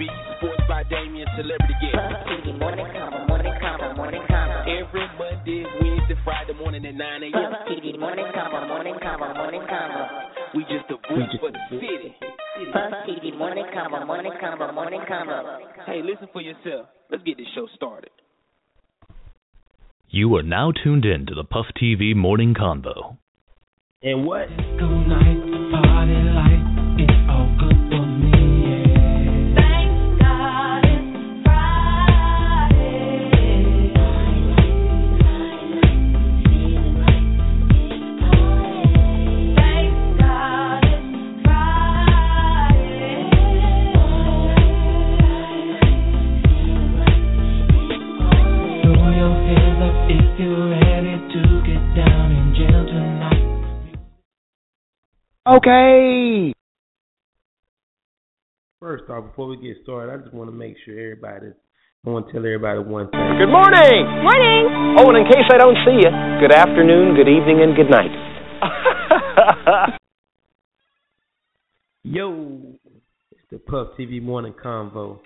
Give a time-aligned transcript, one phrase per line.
[0.00, 1.92] Sweet Beat, Sports by Damien, Celebrity Guest.
[1.92, 4.56] Puff TV morning convo, morning convo, morning convo.
[4.64, 7.32] Every Monday, Wednesday, Friday morning at 9 a.m.
[7.32, 10.08] Puff TV morning convo, morning convo, morning convo.
[10.56, 12.16] We just a voice for the city.
[12.72, 15.58] Puff TV morning convo, morning convo, morning convo.
[15.84, 16.86] Hey, listen for yourself.
[17.10, 18.10] Let's get this show started.
[20.08, 23.18] You are now tuned in to the Puff TV Morning Convo.
[24.02, 24.48] And what?
[24.78, 25.38] Go night,
[25.70, 26.79] party life,
[55.50, 56.52] Okay.
[58.78, 61.48] First off, before we get started, I just want to make sure everybody,
[62.06, 63.36] I want to tell everybody one thing.
[63.38, 64.06] Good morning.
[64.22, 64.96] Morning.
[64.98, 66.10] Oh, and in case I don't see you,
[66.40, 68.10] good afternoon, good evening, and good night.
[72.04, 72.76] Yo,
[73.32, 75.18] it's the Puff TV Morning Convo.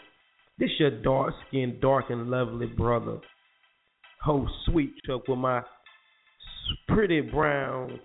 [0.59, 3.19] This your dark skinned, dark and lovely brother,
[4.23, 5.65] host Sweet Chuck with my s-
[6.89, 8.01] pretty brown,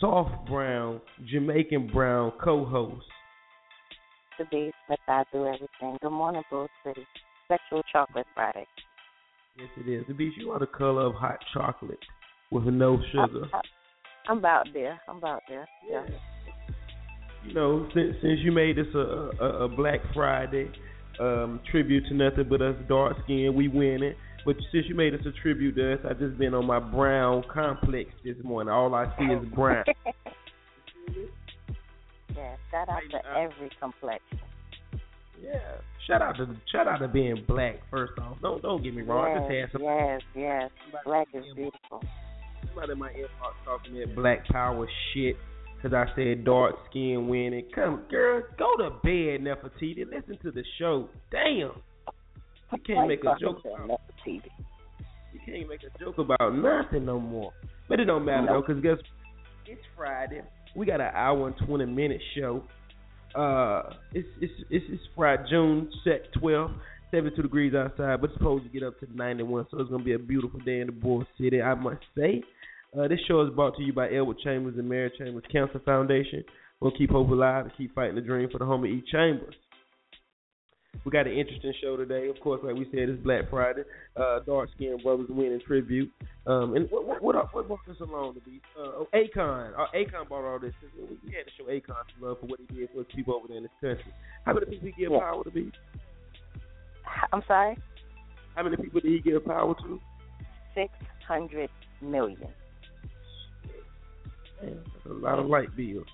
[0.00, 3.04] soft brown, Jamaican brown co-host.
[4.38, 5.98] the beast, but I do everything.
[6.00, 7.06] Good morning, Bull City.
[7.48, 8.66] Sexual Chocolate Friday.
[9.58, 10.04] Yes, it is.
[10.08, 11.98] The beast, you are the color of hot chocolate
[12.50, 13.46] with no sugar.
[13.52, 13.60] I,
[14.28, 15.00] I'm about there.
[15.08, 15.68] I'm about there.
[15.88, 16.06] Yeah.
[17.44, 20.70] you know, since since you made this a a, a Black Friday
[21.20, 24.14] um, tribute to nothing but us dark skin, we winning.
[24.44, 27.44] But since you made us a tribute to us, I just been on my brown
[27.52, 28.72] complex this morning.
[28.72, 29.84] All I see is brown.
[32.34, 32.56] yeah.
[32.70, 34.38] Shout out to every complexion.
[35.42, 35.58] yeah.
[36.06, 37.76] Shout out to shout out to being black.
[37.90, 39.36] First off, don't don't get me wrong.
[39.36, 40.70] I just yes, had some yes, yes.
[41.04, 42.02] Black is beautiful.
[42.66, 45.36] somebody in my inbox talking that black power shit
[45.76, 47.66] because I said dark skin winning.
[47.74, 50.04] Come, girl, go to bed, Nefertiti.
[50.10, 51.08] Listen to the show.
[51.30, 51.72] Damn.
[52.72, 54.42] You can't make a joke about TV.
[55.32, 57.52] You can't make a joke about nothing no more.
[57.88, 58.98] But it don't matter though, because guess
[59.66, 60.42] it's Friday.
[60.76, 62.62] We got an hour and twenty minute show.
[63.34, 66.70] Uh, it's it's it's, it's Friday, June set twelve.
[67.12, 70.12] 72 degrees outside, but it's supposed to get up to 91, so it's gonna be
[70.12, 72.40] a beautiful day in the Bull City, I must say.
[72.96, 76.44] Uh, this show is brought to you by Edward Chambers and Mary Chambers Cancer Foundation.
[76.80, 79.02] We'll keep hope alive and keep fighting the dream for the home of E.
[79.10, 79.54] Chambers.
[81.04, 82.28] We got an interesting show today.
[82.28, 83.82] Of course, like we said, it's Black Friday.
[84.16, 86.12] Uh, Dark Skin Brothers winning tribute.
[86.46, 88.60] Um, and what what what, what brought this along to be?
[88.78, 89.72] Uh, oh, Akon.
[89.78, 90.74] Uh, Akon brought all this.
[91.24, 93.56] We had to show Akon some love for what he did for people over there
[93.58, 94.12] in this country.
[94.44, 95.20] How many people he give Yeah.
[95.20, 95.72] power to be?
[97.32, 97.78] I'm sorry.
[98.54, 100.00] How many people did he give power to?
[100.74, 100.92] Six
[101.26, 101.70] hundred
[102.02, 102.40] million.
[104.62, 106.06] Man, that's a lot of light bills.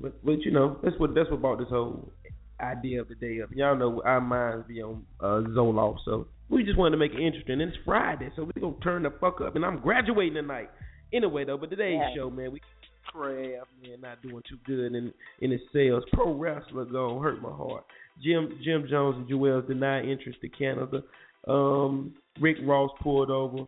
[0.00, 2.12] But but you know that's what that's what brought this whole
[2.60, 3.50] idea of the day up.
[3.54, 7.12] Y'all know our minds be on uh, zone off, so we just wanted to make
[7.12, 7.60] it interesting.
[7.60, 9.56] And it's Friday, so we gonna turn the fuck up.
[9.56, 10.70] And I'm graduating tonight.
[11.12, 12.14] Anyway though, but today's Yeah.
[12.14, 12.60] show, man, we
[13.06, 16.04] crap, man, not doing too good in in his sales.
[16.12, 17.84] Pro wrestler gonna hurt my heart.
[18.22, 21.02] Jim Jim Jones and Juelz deny interest to Canada.
[21.46, 23.66] Um, Rick Ross pulled over.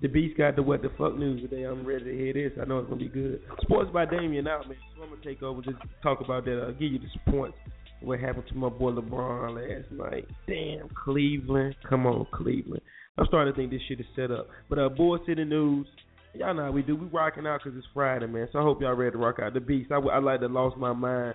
[0.00, 1.62] The Beast got the what the fuck news today.
[1.64, 2.52] I'm ready to hear this.
[2.60, 3.40] I know it's gonna be good.
[3.62, 4.76] Sports by Damien out, man.
[4.96, 5.62] So I'm gonna take over.
[5.62, 6.62] Just talk about that.
[6.66, 7.56] I'll give you the points.
[8.04, 10.28] What happened to my boy LeBron last night?
[10.46, 11.74] Damn, Cleveland.
[11.88, 12.82] Come on, Cleveland.
[13.16, 14.48] I'm starting to think this shit is set up.
[14.68, 15.86] But uh, Bull City News.
[16.34, 16.96] Y'all know how we do.
[16.96, 18.48] We rocking out because it's Friday, man.
[18.52, 19.92] So I hope y'all ready to rock out the Beast.
[19.92, 21.34] I, I like to lost my mind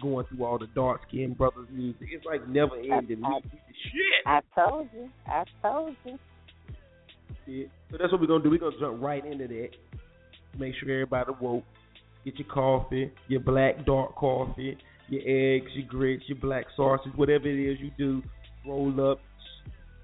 [0.00, 2.08] going through all the dark skinned brothers music.
[2.10, 3.22] It's like never ending.
[3.24, 4.26] I- Shit.
[4.26, 5.08] I told you.
[5.26, 6.18] I told you.
[7.46, 7.70] shit.
[7.90, 8.50] So that's what we're gonna do.
[8.50, 9.68] We're gonna jump right into that.
[10.58, 11.64] Make sure everybody woke.
[12.24, 14.76] Get your coffee, your black dark coffee,
[15.08, 18.22] your eggs, your grits, your black sausage, whatever it is you do.
[18.66, 19.20] Roll up,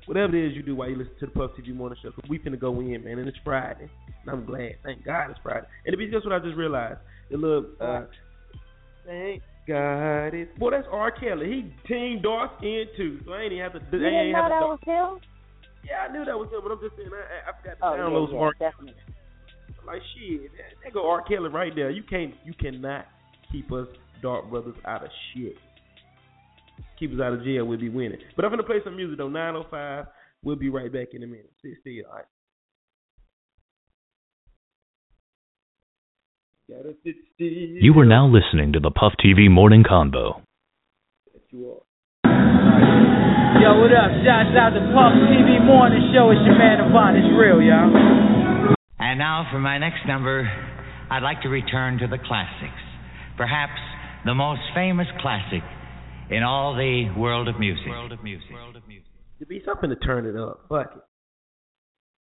[0.07, 2.11] whatever it is you do while you listen to the Puff TV Morning Show.
[2.13, 3.89] 'cause we finna go in, man, and it's Friday.
[4.23, 4.77] And I'm glad.
[4.83, 5.67] Thank God it's Friday.
[5.87, 7.01] And if guess what I just realized?
[7.31, 8.05] The little uh,
[9.07, 11.11] thing God is boy, that's R.
[11.11, 11.47] Kelly.
[11.47, 13.79] He team dark skin too, so I ain't even have to.
[13.81, 15.31] I You ain't didn't know have to that dark- was him?
[15.89, 18.09] Yeah, I knew that was him, but I'm just saying I, I forgot to Oh,
[18.09, 18.53] download yeah, some yeah, R.
[18.59, 19.01] definitely.
[19.87, 21.23] Like shit, that, that go R.
[21.23, 21.91] Kelly right there.
[21.91, 23.07] You can't, you cannot
[23.53, 23.89] keep us
[24.23, 25.57] dark brothers out of shit.
[26.99, 28.19] Keep us out of jail, we'll be winning.
[28.37, 29.29] But I'm gonna play some music though.
[29.29, 30.07] 905.
[30.43, 31.51] We'll be right back in a minute.
[31.63, 32.25] Sit still, all right.
[36.69, 37.47] Gotta sit still.
[37.47, 40.43] You are now listening to the Puff TV Morning Convo.
[41.51, 41.85] You are.
[43.63, 44.11] Yo, what up?
[44.27, 46.35] Shouts out to Puff TV Morning Show.
[46.35, 47.17] It's your man Avant.
[47.17, 48.75] It's real, y'all.
[48.99, 50.51] And now for my next number,
[51.11, 52.83] I'd like to return to the classics.
[53.37, 53.79] Perhaps
[54.25, 55.63] the most famous classic
[56.31, 57.87] in all the world of music.
[57.89, 58.51] World of music.
[59.41, 60.67] To be something to turn it up.
[60.69, 61.03] Fuck it.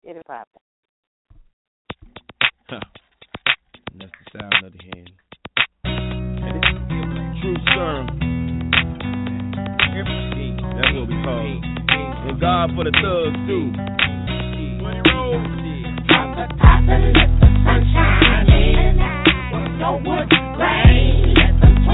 [0.05, 0.61] Get it poppin'.
[3.97, 5.11] That's the sound of the hand.
[7.41, 8.05] True serum.
[10.77, 11.61] That's what we call it.
[12.29, 13.65] And God for the thugs too.
[14.83, 15.39] Money roll.
[16.05, 18.93] From the top and let the sun shine in.
[19.79, 20.29] No wood
[20.59, 21.06] rain,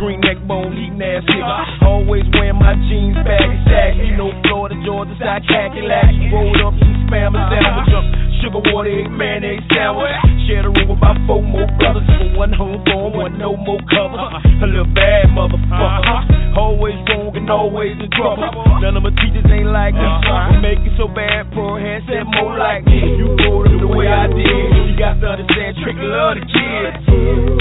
[0.00, 1.84] Green neck bone, eating ass nigga.
[1.84, 4.16] Always wearing my jeans baggy, saggy.
[4.16, 5.84] No Florida, Georgia, side khaki.
[6.32, 8.08] Rolled up, eat spam and sandwich up.
[8.40, 10.08] Sugar water, egg, mayonnaise sandwich.
[10.48, 12.08] Share the room with my four more brothers.
[12.16, 14.16] For one home for one, no more cover.
[14.16, 16.56] A little bad motherfucker.
[16.56, 18.48] Always wrong and always in trouble.
[18.80, 20.00] None of my teachers ain't like me.
[20.00, 20.48] Uh-huh.
[20.48, 23.20] I make it so bad, pro hand said more like me.
[23.20, 24.48] You growed up the way I did.
[24.48, 27.60] You got to understand, trick love the kids.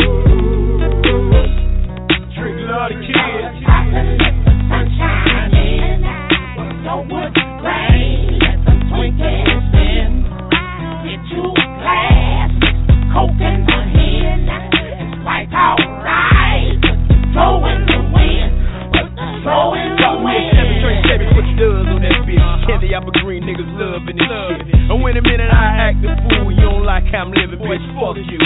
[2.70, 3.66] Love the kids.
[4.70, 6.06] Sunshine in,
[23.50, 24.62] niggas loving shit.
[24.94, 27.82] And when a minute I act the fool, you don't like how I'm living, bitch.
[27.98, 28.38] Fuck you.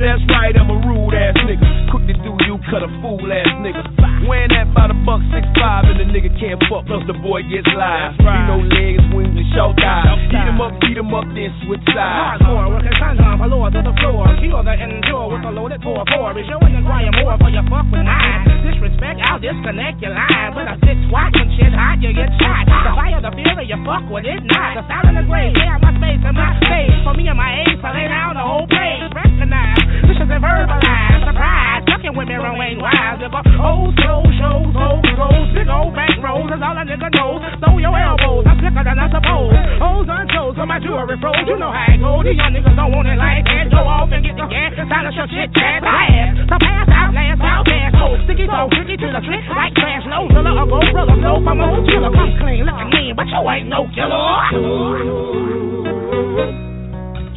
[0.00, 1.92] That's right, I'm a rude ass nigga.
[1.92, 3.84] Quick to do you, cut a fool ass nigga.
[4.24, 7.44] Wearing that by the buck six five and the nigga can't fuck, plus the boy
[7.44, 8.16] gets live.
[8.16, 10.16] He no legs, wings, and short thighs.
[10.32, 12.40] Heat him up, heat him up, then switch sides.
[12.40, 14.24] Hardcore with the condom, lower to the floor.
[14.40, 16.32] Kill the endure with a loaded four four.
[16.32, 18.61] Be showing the crying more for your fuck with nine.
[18.72, 20.56] Disrespect, I'll disconnect your line.
[20.56, 22.64] With a six watt when shit hot, you get shot.
[22.64, 24.80] The fire, the fury, you fuck with it not.
[24.80, 26.96] The sound of the grave, yeah, my space and my stage.
[27.04, 29.04] For me and my ace, I lay down the whole place.
[29.12, 29.76] Recognize,
[30.08, 31.84] this is a verbalized surprise.
[31.84, 33.20] Fucking with me, Wayne Wild.
[33.20, 36.48] Nigga, old slow shows, old goes, big old bank rolls.
[36.48, 37.44] That's all a nigga knows.
[37.60, 39.52] Throw your elbows, I'm slicker than I suppose.
[39.84, 41.44] Hoes on toes, so my jewelry froze.
[41.44, 42.24] You know how it goes.
[42.24, 43.68] These young niggas don't want it like that.
[43.68, 44.72] Go off and get the gas.
[44.80, 45.84] Silence your shit, chat.
[45.84, 46.48] Blast.
[46.48, 47.94] So pass out, last out, fast.
[48.02, 49.42] Oh, sticky so tricky to the trick.
[49.50, 51.16] Like trash, no thriller, a gold thriller.
[51.18, 52.10] Flow from a old killer.
[52.12, 54.22] Come clean, looking mean, but you ain't no killer.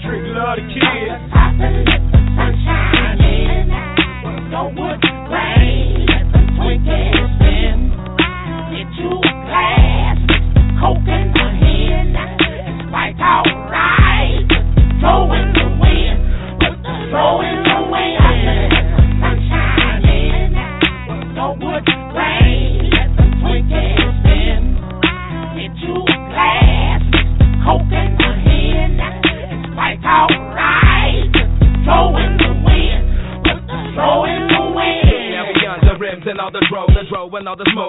[0.03, 1.21] Trick love the kids.
[2.35, 3.71] Sunshine in,
[4.51, 4.99] no wood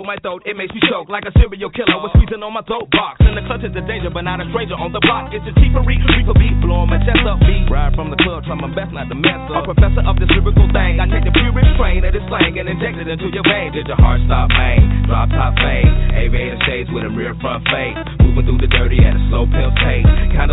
[0.07, 2.87] My throat, it makes me choke like a serial killer with squeezing on my throat
[2.95, 3.19] box.
[3.27, 5.35] In the clutch is a danger, but not a stranger on the block.
[5.35, 7.67] It's a cheapery, regal beat, blowing my chest up, beat.
[7.67, 9.67] Ride from the club, try my best not to mess up.
[9.67, 12.71] A professor of this lyrical thing, I take the purest strain of this slang and
[12.71, 13.75] inject it into your vein.
[13.75, 15.11] Did your heart stop, man?
[15.11, 17.99] Drop top fade, aviator shades with a rear front fade.
[18.23, 19.75] Moving through the dirty at a slow pill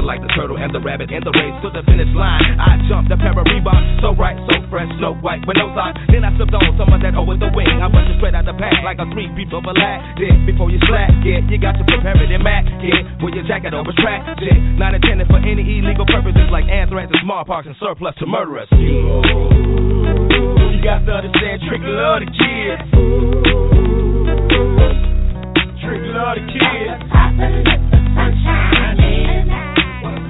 [0.03, 0.09] pace.
[0.13, 2.59] Like the turtle and the rabbit in the race to the finish line.
[2.59, 5.99] I jumped a pair of Reebok, so right, so fresh, snow white with no socks.
[6.11, 7.79] Then I slipped on some of that over the wing.
[7.81, 10.03] I busted straight out the pack like a three piece overlap.
[10.19, 13.47] Then before you slack, yeah, you got to prepare it in Mac, yeah, with your
[13.47, 14.59] jacket over track, shit.
[14.75, 18.67] Not intended for any illegal purposes like anthrax and smallpox and surplus to murderers.
[18.75, 19.23] You
[20.83, 22.83] got to understand, trick love the kids.
[25.79, 27.72] Trick love the kids.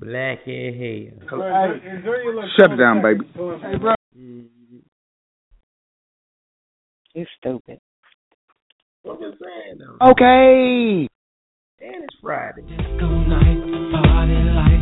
[0.00, 1.38] black as hell.
[2.58, 3.24] Shut it down, baby.
[4.16, 4.48] Mhm.
[7.14, 7.78] You stupid.
[9.04, 9.96] I'm just saying though.
[10.10, 11.08] Okay.
[11.82, 12.62] And it's Friday.
[12.62, 13.60] Disco night,
[13.92, 14.79] party life,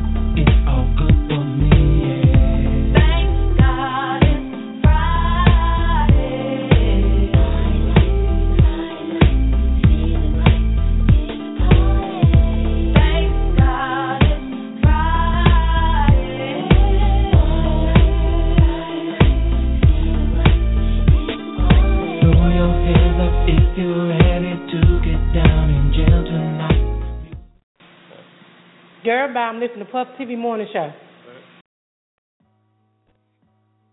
[29.08, 29.40] Bye.
[29.40, 30.92] I'm listening to Puff TV Morning Show.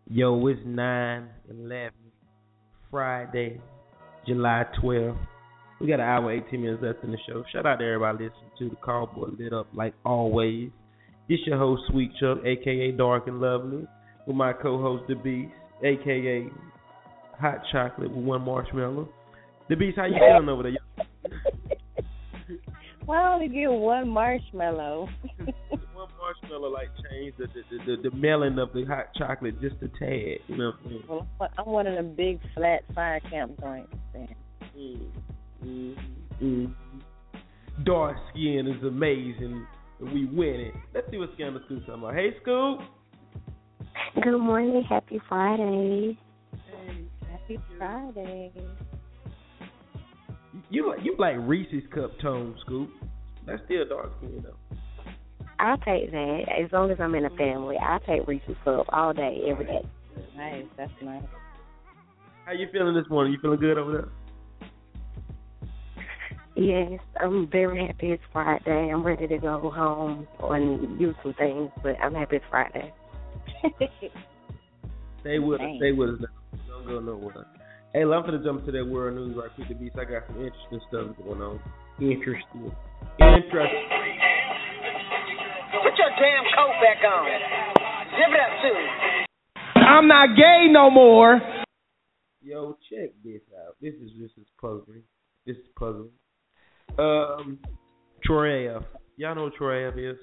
[0.09, 1.91] Yo, it's 9 11,
[2.91, 3.61] Friday,
[4.27, 5.17] July 12th.
[5.79, 7.45] We got an hour, 18 minutes left in the show.
[7.53, 10.69] Shout out to everybody listening to the Callboy Lit Up like always.
[11.29, 13.87] This your host, Sweet Chuck, aka Dark and Lovely,
[14.27, 16.49] with my co host, The Beast, aka
[17.39, 19.07] Hot Chocolate with one marshmallow.
[19.69, 20.73] The Beast, how you feeling over there?
[23.05, 23.13] Yo?
[23.13, 25.09] Why only get one marshmallow?
[25.93, 29.87] one marshmallow like changed the the, the the melon of the hot chocolate just a
[29.87, 30.39] tad.
[30.47, 31.03] You know what I'm saying?
[31.39, 33.93] well, I'm one of them big flat fire camp joints.
[34.13, 34.35] Then.
[34.77, 35.07] Mm,
[35.63, 35.95] mm,
[36.41, 36.73] mm.
[37.83, 39.65] Dark skin is amazing.
[39.99, 40.73] We win it.
[40.93, 42.15] Let's see what Scandal Scoop talking about.
[42.15, 42.79] Hey, Scoop.
[44.21, 44.83] Good morning.
[44.87, 46.17] Happy Friday.
[47.29, 48.51] Happy Friday.
[50.69, 52.89] You like you like Reese's cup tone, Scoop.
[53.45, 54.77] That's still dark skin though.
[55.59, 57.77] I'll take that as long as I'm in a family.
[57.77, 59.81] I'll take Reese's Cup all day, every day.
[60.35, 60.65] Nice.
[60.77, 61.23] That's nice.
[62.45, 63.33] How you feeling this morning?
[63.33, 64.09] You feeling good over there?
[66.57, 68.89] Yes, I'm very happy it's Friday.
[68.91, 72.93] I'm ready to go home and do some things, but I'm happy it's Friday.
[75.21, 75.65] Stay with us.
[75.65, 75.81] Thanks.
[75.81, 76.19] Stay with us.
[76.21, 76.27] Now.
[76.67, 77.45] Don't go nowhere.
[77.95, 79.69] Hey, I'm gonna jump to that world news right quick.
[79.69, 79.95] The beast.
[79.97, 81.61] I got some interesting stuff going on.
[82.01, 82.69] Interesting.
[83.23, 83.87] Interesting.
[85.79, 87.23] Put your damn coat back on.
[88.11, 89.79] Zip it up too.
[89.79, 91.39] I'm not gay no more.
[92.41, 93.77] Yo, check this out.
[93.81, 95.03] This is this is puzzling.
[95.45, 96.11] This is puzzling.
[96.99, 97.59] Um,
[98.25, 98.85] Troy Ave.
[99.15, 100.17] Y'all know who Troy Ave is?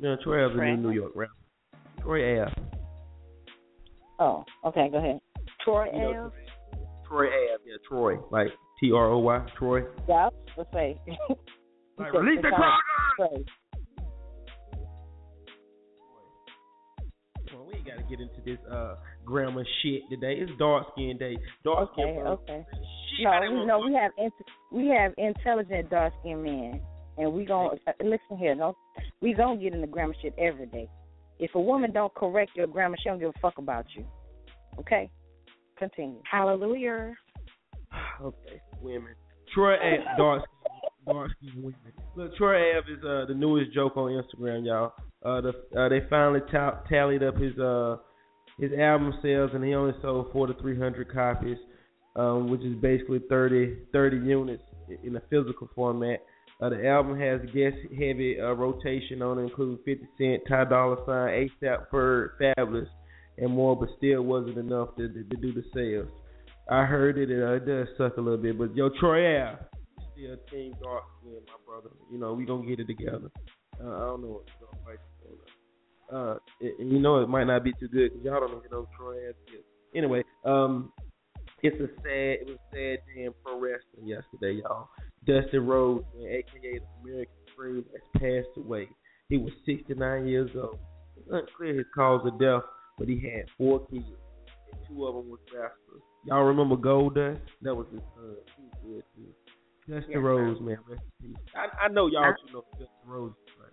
[0.00, 1.34] No, Troy Ave is a new New York rapper.
[2.00, 2.73] Troy Ave.
[4.18, 4.88] Oh, okay.
[4.90, 5.20] Go ahead.
[5.64, 6.32] Troy You know,
[7.08, 7.62] Troy Ave.
[7.66, 8.16] Yeah, Troy.
[8.30, 8.48] Like
[8.80, 9.46] T R O Y.
[9.58, 9.82] Troy.
[10.08, 11.00] Yeah, let's say.
[11.96, 12.78] Like, release the crowd.
[13.16, 13.44] Troy.
[17.54, 20.34] Well, we ain't got to get into this uh grammar shit today.
[20.38, 21.36] It's dark skin day.
[21.62, 22.08] Dark skin.
[22.08, 22.42] Okay, folks.
[22.50, 22.66] okay.
[23.16, 24.32] Shit, No, we didn't no, we have int-
[24.72, 26.80] we have intelligent dark skin men,
[27.16, 28.56] and we gon' uh, listen here.
[28.56, 28.76] No,
[29.22, 30.88] we gonna get into grammar shit every day.
[31.38, 34.04] If a woman don't correct your grammar, she don't give a fuck about you.
[34.78, 35.10] Okay,
[35.78, 36.20] continue.
[36.30, 37.14] Hallelujah.
[38.20, 39.14] Okay, women.
[39.54, 40.42] Troy Ave, dark
[41.06, 41.74] dark women.
[42.16, 44.92] Look, Troy Ave is uh, the newest joke on Instagram, y'all.
[45.24, 47.96] Uh, the uh, they finally ta- tallied up his uh
[48.58, 51.58] his album sales, and he only sold four to three hundred copies,
[52.16, 54.62] um, which is basically 30, 30 units
[55.02, 56.22] in a physical format.
[56.60, 60.96] Uh, the album has guest heavy uh, rotation on it, including 50 Cent, Ty Dolla
[61.04, 62.86] Sign, ASAP Ferg, Fabolous,
[63.38, 66.08] and more, but still wasn't enough to, to, to do the sales.
[66.70, 69.58] I heard it, uh, it does suck a little bit, but yo, Troy Ave,
[70.12, 71.90] still Team Dark Skin, my brother.
[72.10, 73.30] You know, we gonna get it together.
[73.82, 74.98] Uh, I don't know what gonna fight.
[76.12, 78.70] Uh, it, and you know it might not be too good because y'all don't even
[78.70, 79.64] know Troy Ave is.
[79.94, 80.92] Anyway, um,
[81.62, 84.88] it's a sad, it was a sad day in pro wrestling yesterday, y'all.
[85.26, 88.88] Dustin Rhodes, aka the American Dream, has passed away.
[89.28, 90.78] He was 69 years old.
[91.16, 92.62] It's unclear his cause of death,
[92.98, 96.02] but he had four kids, and two of them were wrestlers.
[96.26, 97.38] Y'all remember Goldust?
[97.62, 98.36] That was his son.
[98.56, 99.92] He was good too.
[99.94, 101.36] Dustin Yes, Rhodes, man, rest in peace.
[101.54, 103.70] I, I know y'all I- should know Dustin Rhodes, right?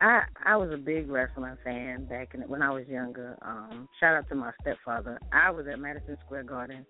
[0.00, 3.36] I I was a big wrestling fan back in when I was younger.
[3.42, 5.18] Um, shout out to my stepfather.
[5.32, 6.86] I was at Madison Square Garden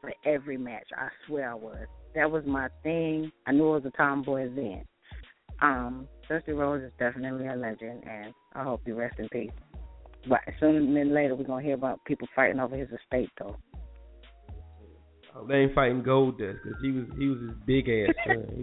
[0.00, 0.86] for every match.
[0.96, 1.86] I swear I was.
[2.14, 3.30] That was my thing.
[3.46, 4.84] I knew I was a tomboy then.
[5.62, 9.50] Um, Dusty Rhodes is definitely a legend, and I hope he rest in peace.
[10.28, 13.56] But sooner than later, we're gonna hear about people fighting over his estate, though.
[15.34, 18.46] Oh, they ain't fighting Goldust because he was he was his big ass son.
[18.56, 18.62] he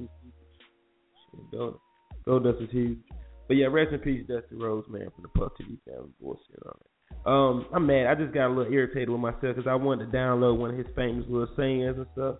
[1.33, 1.79] was, Gold,
[2.27, 2.99] Goldust is huge.
[3.47, 6.77] But yeah, rest in peace, Dusty Rhodes, man, from the Puff TV family bullshit all
[6.77, 6.96] that.
[7.25, 8.07] Um, I'm mad.
[8.07, 10.77] I just got a little irritated with myself because I wanted to download one of
[10.77, 12.35] his famous little sayings and stuff.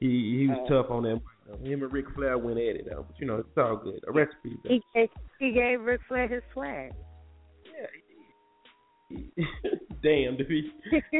[0.00, 1.20] He he was tough on that
[1.62, 4.00] him and Ric Flair went at it though, but you know it's all good.
[4.08, 4.56] A recipe.
[4.64, 6.92] He gave, he gave Ric Flair his swag.
[9.10, 9.44] Yeah.
[10.02, 10.64] Damn, dude.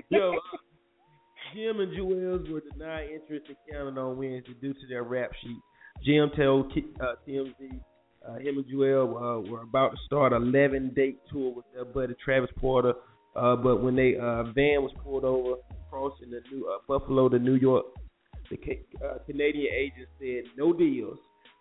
[0.08, 0.56] Yo, uh,
[1.54, 5.60] Jim and Juelz were denied interest in Canada on Wednesday due to their rap sheet.
[6.04, 7.80] Jim told uh, TMZ
[8.28, 11.84] uh, him and Juelz uh, were about to start an 11 date tour with their
[11.84, 12.94] buddy Travis Porter,
[13.36, 15.56] uh, but when they uh, van was pulled over
[15.90, 17.86] crossing the new uh, Buffalo to New York,
[18.50, 21.18] the ca- uh, Canadian agent said no deals.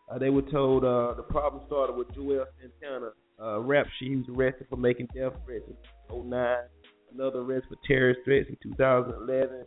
[0.10, 3.12] Uh, they were told uh, the problem started with Juelz Santana.
[3.42, 6.58] Uh, rap sheet he was arrested for making death threats in 09.
[7.14, 9.66] Another arrest for terrorist threats in 2011.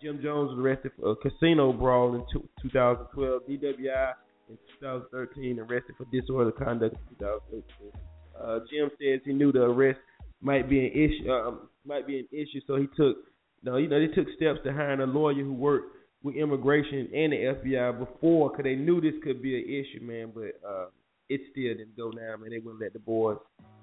[0.00, 3.42] Jim Jones was arrested for a casino brawl in two, 2012.
[3.48, 4.12] DWI
[4.48, 7.92] in 2013, arrested for disorderly conduct in 2013.
[8.38, 9.98] Uh, Jim says he knew the arrest
[10.40, 13.16] might be an issue, um, might be an issue, so he took,
[13.62, 17.32] no, you know, they took steps to hire a lawyer who worked with immigration and
[17.32, 20.32] the FBI before, because they knew this could be an issue, man.
[20.34, 20.86] But uh,
[21.28, 22.50] it still didn't go down, man.
[22.50, 23.38] They wouldn't let the boys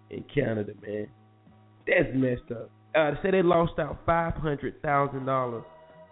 [0.10, 1.08] in Canada, man.
[1.88, 2.70] That's messed up.
[2.96, 5.64] Uh, they said they lost out five hundred thousand dollars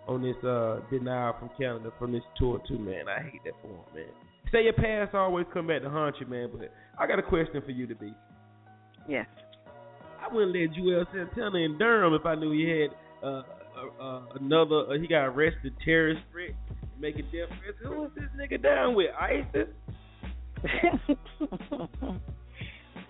[0.07, 3.07] on this uh denial from Canada from this tour too, man.
[3.07, 4.30] I hate that for them, man.
[4.51, 6.49] Say your past always come back to haunt you, man.
[6.55, 8.13] But I got a question for you to be.
[9.07, 9.25] Yes.
[10.21, 12.91] I wouldn't let Juelz Santana in Durham if I knew he had
[13.27, 13.43] uh,
[13.75, 14.87] uh, uh another.
[14.89, 16.51] Uh, he got arrested terrorist threat,
[16.99, 17.77] making death threats.
[17.83, 19.09] Who was this nigga down with?
[19.19, 19.69] ISIS?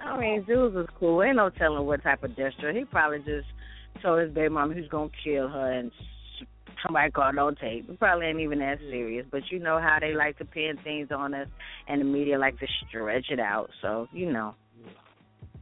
[0.04, 1.22] I mean, Juelz was cool.
[1.24, 2.72] Ain't no telling what type of gesture.
[2.72, 3.48] He probably just
[4.02, 5.92] told his baby mama he's gonna kill her and
[6.84, 7.90] somebody called on tape.
[7.90, 9.26] It probably ain't even that serious.
[9.32, 11.48] But you know how they like to pin things on us
[11.88, 13.70] and the media like to stretch it out.
[13.82, 14.56] So, you know.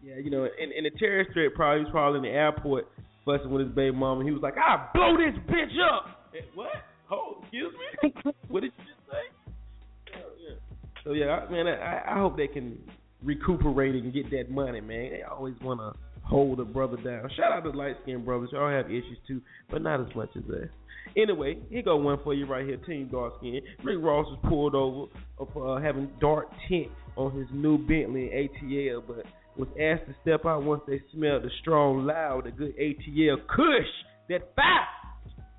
[0.03, 2.87] Yeah, you know, and, and the terrorist threat probably was probably in the airport
[3.25, 4.23] fussing with his baby mama.
[4.23, 6.69] He was like, "I'll blow this bitch up." Eh, What?
[7.11, 8.13] Oh, excuse me.
[8.47, 10.15] what did you just say?
[10.15, 10.55] Oh, yeah.
[11.03, 12.77] So yeah, I- man, I, I hope they can
[13.23, 15.11] recuperate and get that money, man.
[15.11, 15.99] They always want to
[16.29, 17.29] hold a brother down.
[17.35, 18.49] Shout out to light skinned brothers.
[18.51, 20.69] Y'all have issues too, but not as much as us.
[21.17, 23.61] Anyway, here go one for you right here, Team Dark Skin.
[23.83, 25.11] Rick Ross was pulled over
[25.53, 28.29] for uh, having dark tint on his new Bentley
[28.63, 29.25] ATL, but
[29.57, 33.87] was asked to step out once they smelled the strong, loud, the good ATL Kush
[34.29, 34.87] that fire.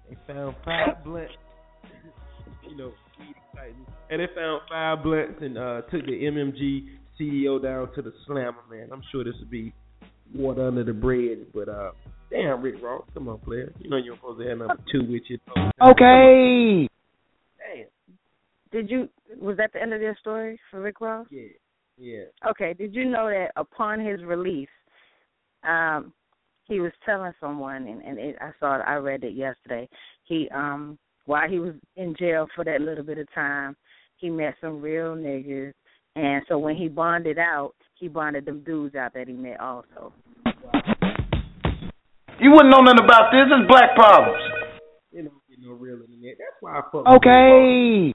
[0.09, 1.33] They found five blunts,
[2.69, 2.93] you know,
[4.09, 6.87] and they found five blunts and uh, took the MMG
[7.21, 8.89] CEO down to the slammer, man.
[8.93, 9.75] I'm sure this would be
[10.35, 11.93] water under the bridge, but uh,
[12.31, 13.73] damn, Rick Ross, come on, player.
[13.79, 15.39] You know you're supposed to have number two with you.
[15.83, 16.89] Okay.
[17.59, 17.87] Damn.
[18.73, 19.09] Did you
[19.41, 21.27] was that the end of their story for Rick Ross?
[21.31, 21.49] Yeah.
[22.01, 22.25] Yeah.
[22.49, 24.69] Okay, did you know that upon his release,
[25.65, 26.15] um,
[26.65, 29.87] he was telling someone, and, and it, I saw it, I read it yesterday.
[30.25, 33.77] He, um, while he was in jail for that little bit of time,
[34.17, 35.75] he met some real niggas,
[36.17, 40.13] and so when he bonded out, he bonded them dudes out that he met also.
[42.41, 43.47] You wouldn't know nothing about this.
[43.47, 44.43] It's black problems.
[45.13, 46.37] You know, get no real internet.
[46.39, 47.07] That's why I fuck.
[47.17, 48.15] Okay.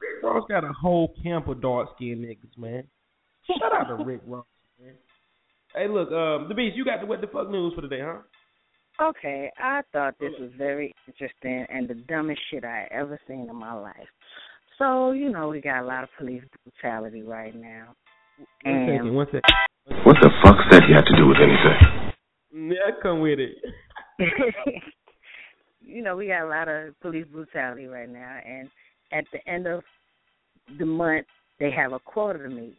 [0.00, 2.84] Rick Ross got a whole camp of dark skinned niggas, man.
[3.58, 4.44] Shout out to Rick Ross,
[4.80, 4.94] man.
[5.74, 8.18] Hey, look, um, the beast, you got the what the fuck news for today, huh?
[9.02, 13.56] Okay, I thought this was very interesting and the dumbest shit I ever seen in
[13.56, 14.08] my life.
[14.78, 17.94] So, you know, we got a lot of police brutality right now.
[18.38, 19.42] One second, And one second.
[20.04, 22.70] What the fuck's that you have to do with anything?
[22.72, 23.56] Yeah, come with it.
[25.80, 28.68] you know, we got a lot of police brutality right now and
[29.12, 29.82] at the end of
[30.78, 31.26] the month
[31.58, 32.76] they have a quota to meet.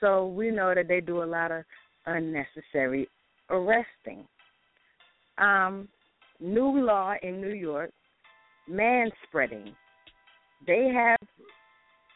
[0.00, 1.64] So we know that they do a lot of
[2.06, 3.08] unnecessary
[3.50, 4.26] arresting.
[5.38, 5.88] Um,
[6.40, 7.90] new law in New York,
[8.68, 9.74] man spreading.
[10.66, 11.18] They have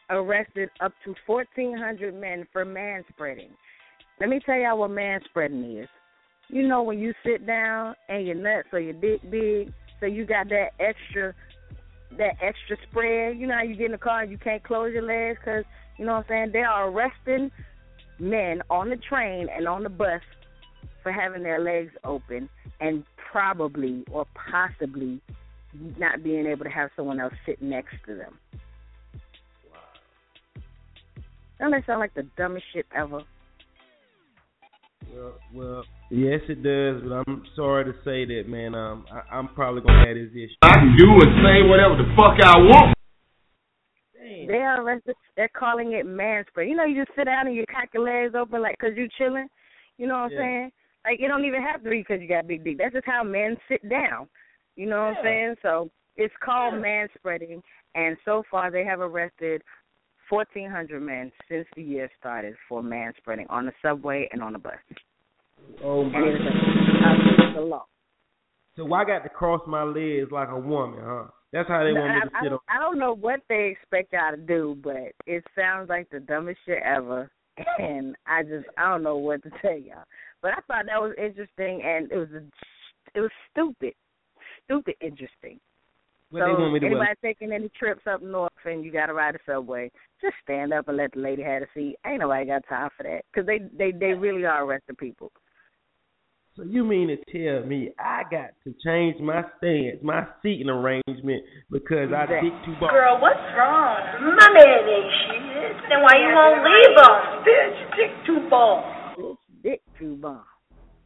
[0.09, 3.51] arrested up to 1,400 men for man spreading.
[4.19, 5.87] Let me tell y'all what man spreading is.
[6.49, 10.25] You know when you sit down and your nuts or your dick big, so you
[10.25, 11.33] got that extra,
[12.17, 13.37] that extra spread.
[13.37, 15.63] You know how you get in the car and you can't close your legs because
[15.97, 16.49] you know what I'm saying.
[16.53, 17.51] They are arresting
[18.19, 20.21] men on the train and on the bus
[21.01, 25.21] for having their legs open and probably or possibly
[25.97, 28.37] not being able to have someone else sit next to them.
[31.59, 33.21] Don't that sound like the dumbest shit ever?
[35.13, 38.73] Well, well, yes, it does, but I'm sorry to say that, man.
[38.73, 40.55] Um, I, I'm probably gonna have this issue.
[40.63, 42.95] I can do and say whatever the fuck I want.
[44.47, 45.15] They are arrested.
[45.37, 46.67] They're calling it man spray.
[46.69, 49.07] You know, you just sit down and you cock your legs open like 'cause you
[49.17, 49.47] chilling.
[49.97, 50.37] You know what I'm Yeah.
[50.39, 50.71] saying?
[51.05, 52.77] Like it don't even have to be 'cause you got big dick.
[52.77, 54.29] That's just how men sit down.
[54.75, 55.55] You know what I'm saying?
[55.61, 57.61] So it's called man spreading,
[57.95, 59.63] and so far they have arrested
[60.29, 64.59] 1,400 men since the year started for man spreading on the subway and on the
[64.59, 64.73] bus.
[65.83, 66.19] Oh And my.
[66.19, 67.85] it is a, it's a law.
[68.75, 71.25] So I got to cross my legs like a woman, huh?
[71.51, 72.51] That's how they No, want me I, to I, sit on.
[72.51, 76.19] don't, I don't know what they expect y'all to do, but it sounds like the
[76.19, 77.29] dumbest shit ever.
[77.77, 80.03] And I just I don't know what to tell y'all.
[80.41, 82.43] But I thought that was interesting, and it was a,
[83.15, 83.93] it was stupid,
[84.65, 85.59] stupid interesting.
[86.31, 89.07] What so they want me to anybody taking any trips up north and you got
[89.07, 91.95] to ride the subway, just stand up and let the lady have a seat.
[92.05, 95.31] Ain't nobody got time for that because they they they really are arresting people.
[96.55, 101.41] So you mean to tell me I got to change my stance, my seating arrangement
[101.71, 102.91] because I dick too far?
[102.91, 103.97] Girl, what's wrong?
[104.37, 105.89] My man ain't shit.
[105.89, 107.15] Then why you won't leave him?
[107.41, 108.83] Bitch, dick too ball.
[109.17, 110.43] Bitch, dick too bomb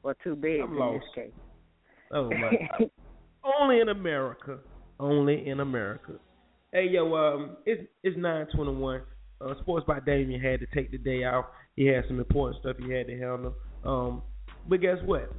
[0.04, 1.06] or too big I'm in lost.
[1.16, 1.34] this case.
[2.12, 2.52] Oh my!
[3.62, 4.60] Only in America.
[5.00, 6.14] Only in America.
[6.74, 9.02] Hey yo, um, it's it's nine twenty one.
[9.40, 11.46] Uh, Sports by Damien had to take the day off.
[11.76, 13.56] He had some important stuff he had to handle.
[13.86, 14.22] Um,
[14.68, 15.32] but guess what?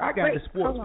[0.00, 0.78] I got Wait, the sports.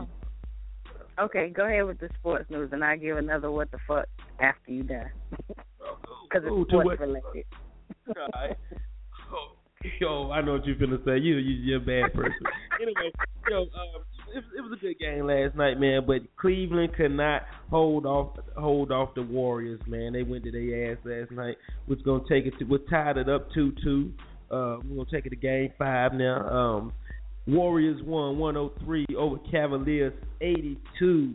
[1.19, 4.07] Okay, go ahead with the sports news, and I'll give another what the fuck
[4.39, 5.11] after you done.
[5.47, 7.45] Because Ooh, it's to sports related.
[9.33, 9.53] Oh,
[10.01, 11.17] yo, I know what you're gonna say.
[11.17, 12.33] You, you you're a bad person.
[12.81, 13.11] anyway,
[13.49, 16.03] yo, um, it, it was a good game last night, man.
[16.05, 20.13] But Cleveland could not hold off hold off the Warriors, man.
[20.13, 21.57] They went to their ass last night.
[21.87, 22.65] We're gonna take it to.
[22.65, 24.11] We're tied it up two two.
[24.49, 26.47] Uh, we're gonna take it to game five now.
[26.49, 26.93] Um,
[27.47, 31.33] Warriors won 103 over Cavaliers 82.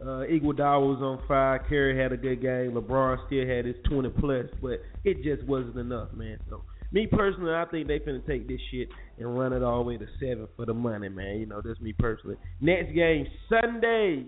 [0.00, 1.64] Uh, Iguodala was on fire.
[1.68, 2.72] Curry had a good game.
[2.72, 6.38] LeBron still had his 20 plus, but it just wasn't enough, man.
[6.50, 9.88] So, me personally, I think they finna take this shit and run it all the
[9.88, 11.38] way to seven for the money, man.
[11.38, 12.36] You know, that's me personally.
[12.60, 14.26] Next game Sunday,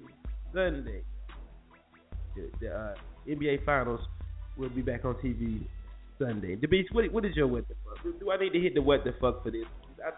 [0.52, 1.02] Sunday.
[2.34, 2.94] The, the uh,
[3.28, 4.00] NBA Finals
[4.56, 5.66] will be back on TV
[6.18, 6.56] Sunday.
[6.56, 8.02] The Beast, what, what is your what the fuck?
[8.02, 9.64] Do, do I need to hit the what the fuck for this?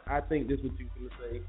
[0.06, 1.40] I, I think this is what you're gonna say.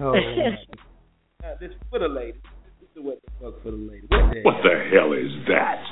[0.00, 0.14] Oh,
[1.44, 2.38] uh, this for the lady.
[2.80, 4.06] This is what the fuck for the lady.
[4.08, 5.84] What the, What the hell is that?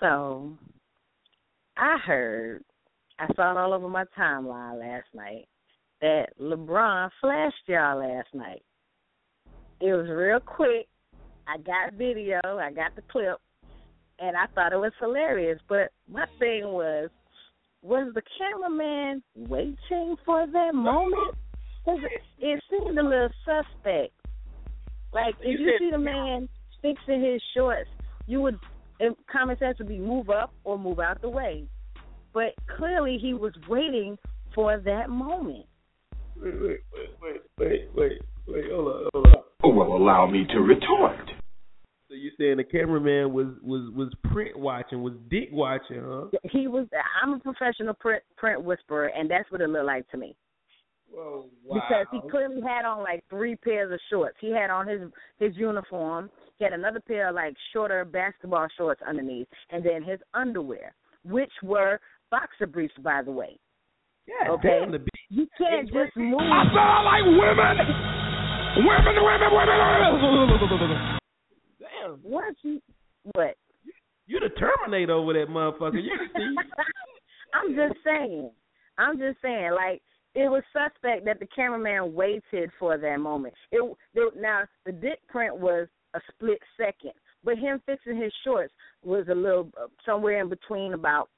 [0.00, 0.52] So,
[1.76, 2.64] I heard,
[3.20, 5.46] I saw it all over my timeline last night
[6.00, 8.62] that LeBron flashed y'all last night.
[9.80, 10.88] It was real quick.
[11.46, 13.36] I got video, I got the clip,
[14.18, 15.58] and I thought it was hilarious.
[15.68, 17.10] But my thing was,
[17.82, 21.36] was the cameraman waiting for that moment?
[21.84, 24.12] 'Cause it, it seemed a little suspect.
[25.12, 26.48] Like if you see the man
[26.80, 27.90] fixing his shorts,
[28.26, 28.58] you would
[29.30, 31.66] common sense would be move up or move out the way.
[32.32, 34.18] But clearly he was waiting
[34.54, 35.66] for that moment.
[36.36, 36.80] Wait, wait,
[37.20, 39.34] wait, wait, wait, wait, hold on, hold on.
[39.62, 41.30] Oh, well, allow me to retort.
[42.08, 46.26] So you saying the cameraman was was was print watching, was dick watching, huh?
[46.50, 46.86] He was.
[47.22, 50.34] I'm a professional print print whisperer, and that's what it looked like to me.
[51.12, 54.36] Whoa, Because he clearly had on like three pairs of shorts.
[54.40, 55.02] He had on his
[55.38, 56.30] his uniform.
[56.58, 61.52] He had another pair of like shorter basketball shorts underneath, and then his underwear, which
[61.62, 63.58] were boxer briefs, by the way.
[64.26, 64.80] Yeah, okay.
[64.80, 65.04] damn.
[65.28, 66.40] You can't just move.
[66.40, 67.76] I said I like women.
[68.76, 70.80] Women, women, women.
[70.80, 71.18] women.
[71.78, 72.80] Damn, What you
[73.34, 73.56] what?
[74.26, 76.02] you the Terminator over that motherfucker.
[76.02, 76.54] You see?
[77.54, 78.50] I'm just saying.
[78.96, 79.72] I'm just saying.
[79.74, 80.02] Like
[80.34, 83.54] it was suspect that the cameraman waited for that moment.
[83.72, 87.12] It, it now the dick print was a split second,
[87.42, 91.28] but him fixing his shorts was a little uh, somewhere in between about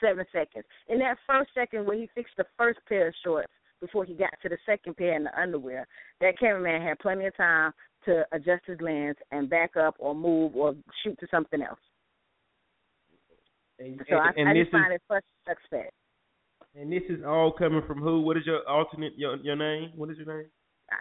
[0.00, 0.64] seven seconds.
[0.88, 4.30] In that first second where he fixed the first pair of shorts before he got
[4.42, 5.86] to the second pair in the underwear,
[6.20, 7.72] that cameraman had plenty of time
[8.04, 11.78] to adjust his lens and back up or move or shoot to something else.
[13.78, 15.92] And, So I, and I this just find is it first suspect.
[16.74, 18.20] and this is all coming from who?
[18.20, 19.90] What is your alternate your your name?
[19.96, 20.46] What is your name?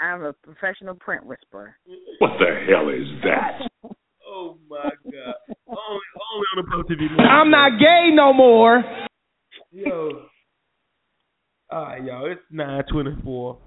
[0.02, 1.76] I'm a professional print whisperer.
[2.20, 3.68] What the hell is that?
[4.32, 5.56] Oh my god!
[5.70, 6.02] Only
[6.34, 7.12] only on the Pro TV.
[7.12, 8.84] Morning I'm not gay no more.
[9.72, 10.26] Yo.
[11.72, 12.32] All right, y'all.
[12.32, 13.58] It's nine twenty-four.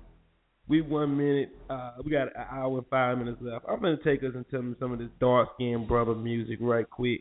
[0.69, 1.51] We one minute.
[1.69, 3.65] Uh, we got an hour and five minutes left.
[3.69, 7.21] I'm gonna take us into some of this dark skinned brother music right quick.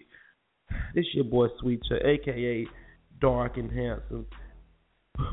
[0.95, 2.65] This your boy Sweet Chuck, aka
[3.19, 4.25] Dark and Handsome,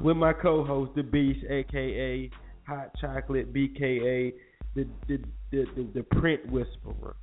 [0.02, 2.30] with my co-host The Beast, aka
[2.66, 4.32] Hot Chocolate, BKA
[4.74, 5.18] the the
[5.50, 7.16] the the, the Print Whisperer.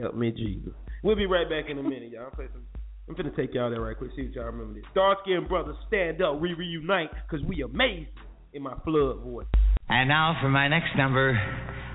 [0.00, 0.72] Help me, Jesus.
[1.02, 2.30] We'll be right back in a minute, y'all.
[2.30, 2.64] Play some.
[3.08, 4.10] I'm finna take y'all there right quick.
[4.16, 4.84] See what y'all remember this.
[4.94, 6.40] Dark skinned brothers, stand up.
[6.40, 8.08] We reunite because we amazing
[8.52, 9.46] in my flood voice.
[9.88, 11.38] And now for my next number,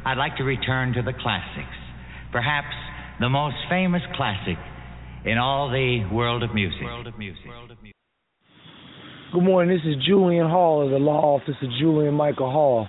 [0.06, 1.76] I'd like to return to the classics.
[2.32, 2.74] Perhaps
[3.20, 4.58] the most famous classic
[5.26, 6.88] in all the world of music.
[9.34, 9.76] Good morning.
[9.76, 12.88] This is Julian Hall of the law office of Julian Michael Hall,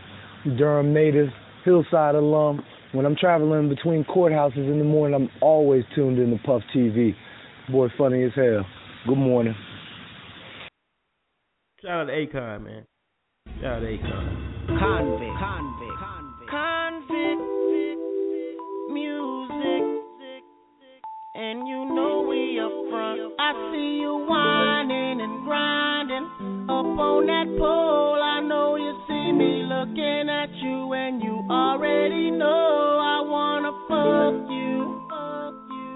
[0.56, 1.28] Durham native,
[1.64, 2.62] Hillside alum.
[2.92, 7.14] When I'm traveling between courthouses in the morning, I'm always tuned in to Puff TV.
[7.70, 8.66] Boy, funny as hell.
[9.08, 9.54] Good morning.
[11.80, 12.84] Shout out to Akon, man.
[13.62, 14.52] Shout out to Akon.
[14.66, 15.38] Convict.
[15.40, 15.98] Convict.
[15.98, 16.50] Convict.
[16.50, 17.40] Convict.
[18.92, 20.02] Music.
[21.34, 23.20] And you know we up front.
[23.40, 26.26] I see you whining and grinding
[26.68, 28.20] up on that pole.
[28.22, 34.50] I know you see me looking at you, and you already know I wanna fuck
[34.50, 35.00] you.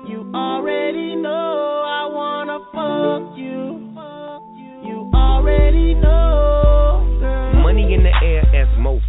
[0.07, 3.81] You already know I wanna fuck you.
[4.87, 6.56] You already know,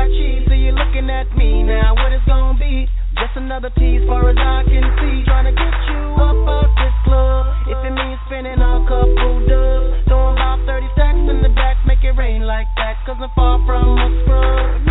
[0.00, 0.44] got cheese.
[0.48, 1.94] So you're looking at me now?
[1.94, 2.88] What it's gonna be?
[3.20, 5.24] Just another tease, far as I can see.
[5.28, 7.44] Trying to get you up out this club.
[7.68, 12.02] If it means spending a couple dubs, throwing about 30 stacks in the back, make
[12.02, 12.96] it rain like that.
[13.04, 14.89] Cause I'm far from a scrub.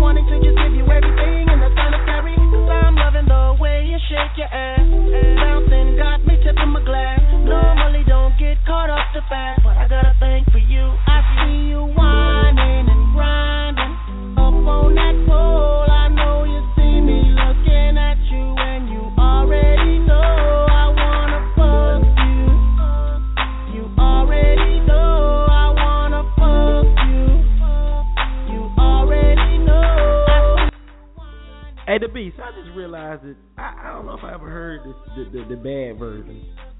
[0.00, 1.29] To to just give you everything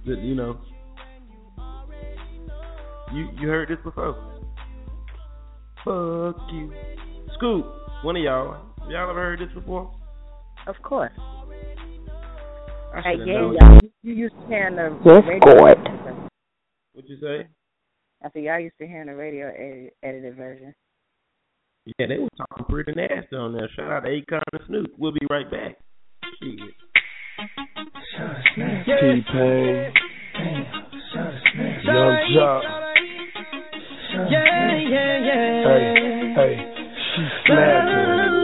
[0.04, 0.58] you know,
[3.12, 4.14] you you heard this before?
[5.84, 6.72] Fuck you,
[7.34, 7.66] Scoop.
[8.02, 8.56] One of y'all.
[8.88, 9.92] Y'all ever heard this before?
[10.66, 11.12] Of course.
[12.92, 13.56] I Hey, yeah, known.
[13.60, 13.80] y'all.
[14.02, 16.28] You used to hear in the radio.
[16.92, 17.46] What'd you say?
[18.24, 20.74] I said y'all used to hear in the radio edi- edited version.
[21.98, 23.68] Yeah, they were talking pretty nasty on there.
[23.74, 24.92] Shout out to Akon and Snoop.
[24.98, 25.78] We'll be right back.
[27.40, 29.00] Shit.
[29.00, 29.92] T-Pain,
[31.84, 32.62] Yung Joc.
[34.30, 35.64] Yeah, yeah, yeah.
[35.64, 36.54] Hey, hey,
[37.16, 38.34] she snapping.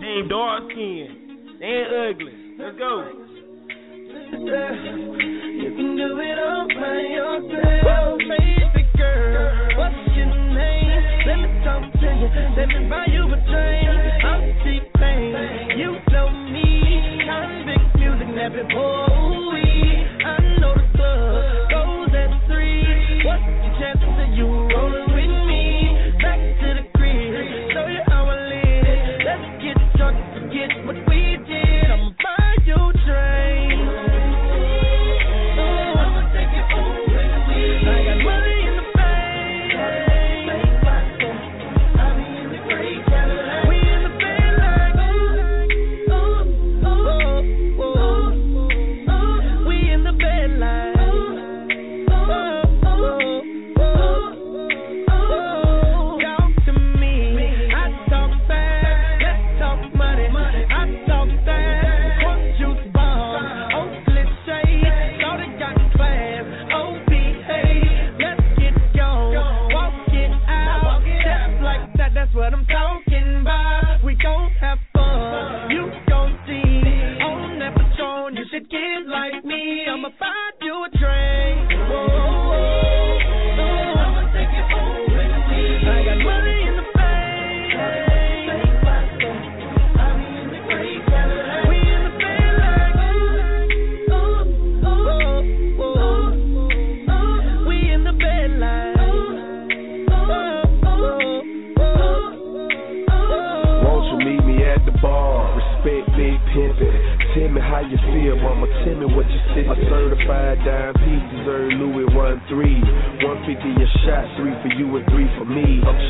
[0.00, 1.08] Team dark skin
[1.60, 2.34] and ugly.
[2.58, 2.92] Let's go.
[5.54, 9.68] You can do it all by yourself, baby girl.
[9.78, 11.02] What's your name?
[11.26, 12.28] Let me talk to you.
[12.56, 13.23] Let me buy you
[18.44, 18.73] Convict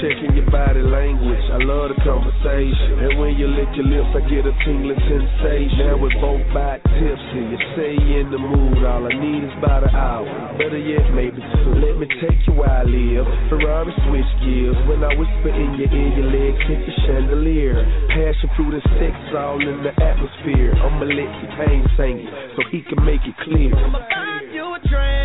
[0.05, 1.41] checking your body language.
[1.49, 3.09] I love the conversation.
[3.09, 5.89] And when you lick your lips, I get a tingling sensation.
[5.89, 7.41] Now we're both back tipsy.
[7.41, 8.85] You say in the mood.
[8.85, 10.29] All I need is about an hour.
[10.61, 11.73] Better yet, maybe two.
[11.81, 13.25] Let me take you where I live.
[13.49, 14.77] Ferrari switch gears.
[14.85, 17.81] When I whisper in your ear, your legs hit the chandelier.
[18.13, 20.77] Passion fruit and sex all in the atmosphere.
[20.85, 23.73] I'ma let you pain sing it so he can make it clear.
[23.73, 25.24] I'ma buy you a drink.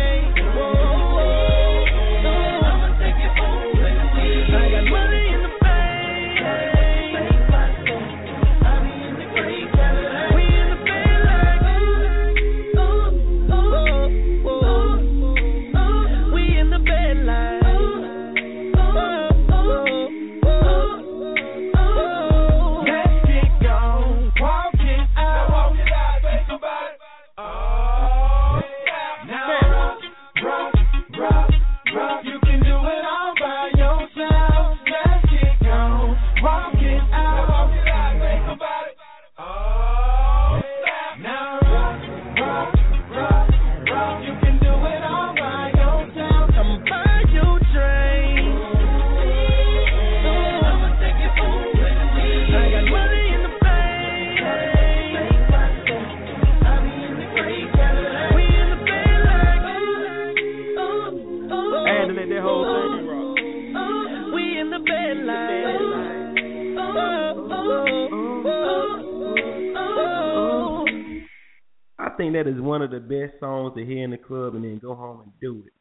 [73.74, 75.72] Songs to hear in the club and then go home and do it.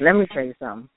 [0.00, 0.88] Let me tell you something.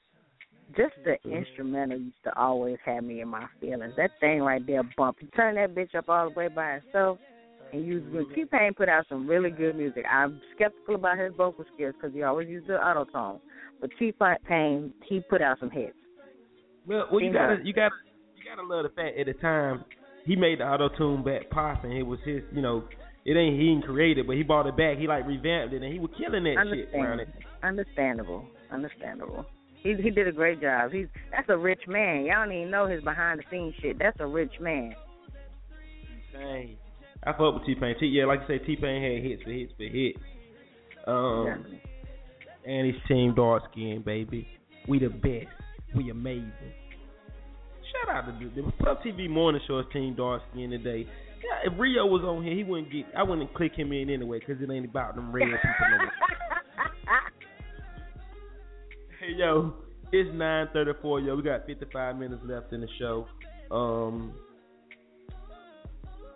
[0.77, 3.93] Just the instrumental used to always have me in my feelings.
[3.97, 5.17] That thing right there, bump.
[5.19, 7.17] You turn that bitch up all the way by itself,
[7.73, 10.05] and you T Pain put out some really good music.
[10.09, 13.41] I'm skeptical about his vocal skills because he always used the auto tune,
[13.81, 14.13] but T
[14.47, 15.93] Pain he put out some hits.
[16.87, 17.95] Well, well, you gotta, you gotta,
[18.37, 19.83] you gotta love the fact at the time
[20.25, 21.97] he made the auto tune back popping.
[21.97, 22.85] It was his, you know,
[23.25, 24.97] it ain't he didn't create it, but he bought it back.
[24.97, 27.29] He like revamped it, and he was killing that shit around it.
[27.63, 29.45] Understandable, understandable.
[29.83, 30.91] He he did a great job.
[30.91, 32.25] He's that's a rich man.
[32.25, 33.99] Y'all don't even know his behind the scenes shit.
[33.99, 34.95] That's a rich man.
[36.33, 36.77] Dang.
[37.23, 37.95] I fuck with T Pain.
[37.99, 40.19] T yeah, like you say, T Pain had hits for hits for hits.
[41.05, 41.65] Um,
[42.65, 44.47] and his team dark skin, baby.
[44.87, 45.53] We the best.
[45.95, 46.51] We amazing.
[47.91, 51.07] Shout out to the, the Puff TV morning show team dark skin today.
[51.41, 53.05] Yeah, if Rio was on here, he wouldn't get.
[53.17, 56.11] I wouldn't click him in anyway because it ain't about them red people no more.
[59.19, 59.75] Hey yo,
[60.11, 61.19] it's nine thirty four.
[61.19, 63.27] Yo, we got fifty five minutes left in the show.
[63.69, 64.33] Um,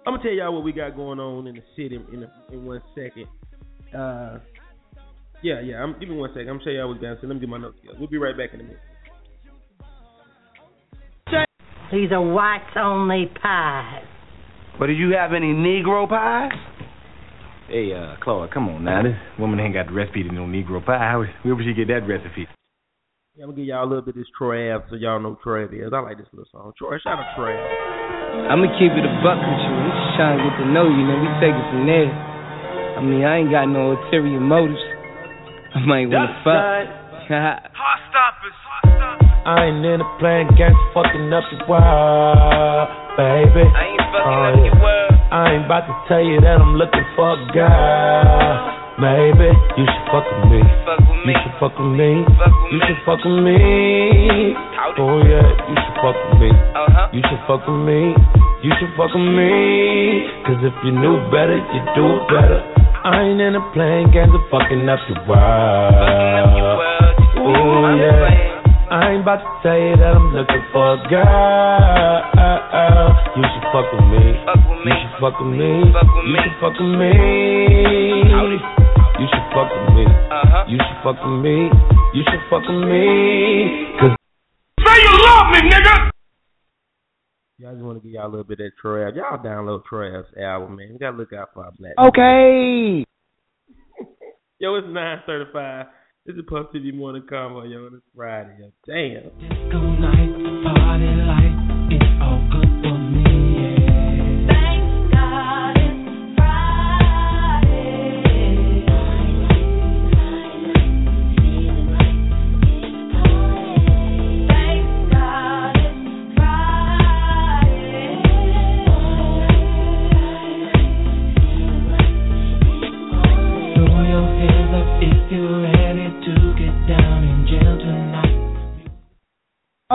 [0.05, 2.63] I'm gonna tell y'all what we got going on in the city in a, in
[2.63, 3.25] one second.
[3.91, 4.37] Uh,
[5.41, 5.77] yeah, yeah.
[5.77, 6.49] I'm give me one second.
[6.49, 7.17] I'm gonna tell y'all what we got.
[7.21, 7.97] So let me get my notes together.
[7.99, 8.79] We'll be right back in a minute.
[11.91, 14.04] These are whites only pies.
[14.79, 16.51] But do you have any Negro pies?
[17.67, 19.01] Hey, uh, Claude, come on now.
[19.01, 20.99] This woman ain't got the recipe to no Negro pie.
[20.99, 22.45] How, where would she get that recipe?
[23.35, 25.71] Yeah, I'm gonna give y'all a little bit of this Trav so y'all know Trav
[25.71, 25.91] is.
[25.91, 26.71] I like this little song.
[26.77, 27.55] Troy, shout out Trav.
[28.51, 29.71] I'ma keep it a buck with you.
[29.75, 31.23] I'm just trying to get to know you, man.
[31.23, 32.11] We take it from there.
[32.95, 34.79] I mean, I ain't got no ulterior motives.
[35.75, 36.87] I might wanna fuck.
[39.45, 43.94] I ain't in the playing games, fucking up your world, baby.
[44.15, 45.11] I ain't fucking up your world.
[45.31, 48.55] I ain't about to tell you that I'm looking for a girl,
[49.01, 49.51] baby.
[49.75, 50.61] You should fuck with me.
[51.25, 52.23] You should fuck with me.
[52.71, 53.57] You should fuck with me.
[54.95, 56.49] Oh yeah, you should fuck with me.
[57.11, 58.15] You should fuck with me.
[58.63, 59.51] You should fuck with me.
[60.47, 62.61] Cause if you knew better, you'd do it better.
[63.03, 65.93] I ain't in the playing games of fucking up your world.
[67.37, 68.54] Oh yeah.
[68.85, 71.25] I ain't about to tell you that I'm looking for a girl.
[73.33, 74.29] You should fuck with me.
[74.85, 75.89] You should fuck with me.
[75.89, 77.09] You should fuck with me.
[79.17, 80.05] You should fuck with me.
[80.69, 81.65] You should fuck with me.
[82.13, 83.89] You should fuck with me.
[83.97, 84.13] Cause
[84.85, 86.13] Say you love me, nigga!
[87.57, 89.15] Y'all just want to give y'all a little bit of that Trav.
[89.15, 90.89] Y'all download Trav's album, man.
[90.93, 91.93] We gotta look out for our black.
[91.97, 93.03] Okay.
[94.59, 95.49] Yo, it's nine thirty
[96.25, 97.85] This is Puff TV Morning Convo, yo.
[97.93, 98.57] It's Friday.
[98.59, 98.71] Yo.
[98.87, 99.29] Damn.
[99.37, 101.05] Disco night, party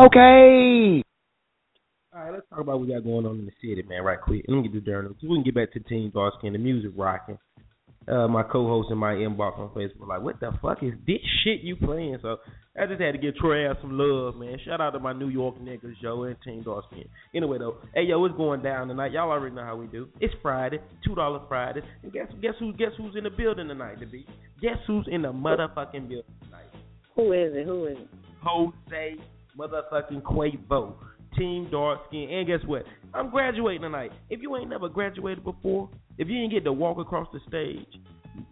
[0.01, 1.03] Okay.
[2.15, 4.19] All right, let's talk about what we got going on in the city, man, right
[4.19, 4.47] quick.
[4.49, 5.15] Let me get the journal.
[5.21, 7.37] So we can get back to Team Dark Skin, the music rocking.
[8.09, 11.61] Uh, my co-host in my inbox on Facebook like, what the fuck is this shit
[11.61, 12.17] you playing?
[12.23, 12.39] So
[12.81, 14.57] I just had to give Troy Ave some love, man.
[14.65, 17.05] Shout out to my New York niggas, Joe and Team Dark Skin.
[17.35, 19.13] Anyway, though, hey, yo, it's going down tonight.
[19.13, 20.09] Y'all already know how we do.
[20.19, 24.01] It's Friday, two dollar Friday, and guess guess who guess who's in the building tonight,
[24.01, 24.27] to be?
[24.63, 26.71] Guess who's in the motherfucking building tonight?
[27.17, 27.67] Who is it?
[27.67, 28.09] Who is it?
[28.43, 29.19] Jose
[29.59, 30.95] motherfucking Cuervo.
[31.39, 32.29] Team Dark Skin.
[32.31, 32.83] And guess what?
[33.15, 34.11] I'm graduating tonight.
[34.31, 35.89] If you ain't never graduated before,
[36.19, 37.87] if you ain't get to walk across the stage,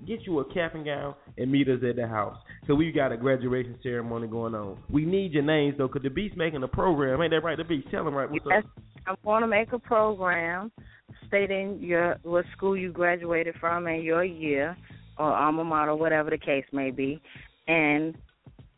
[0.07, 2.37] get you a cap and gown and meet us at the house.
[2.67, 4.79] Cause we got a graduation ceremony going on.
[4.91, 7.21] We need your names though, cause the Beast making a program.
[7.23, 7.57] Ain't that right?
[7.57, 8.31] The Beast, tell them right.
[8.31, 8.83] What's Yes, up?
[9.07, 10.71] I'm going to make a program
[11.27, 14.77] stating your what school you graduated from and your year
[15.19, 17.21] or alma mater, whatever the case may be.
[17.67, 18.15] And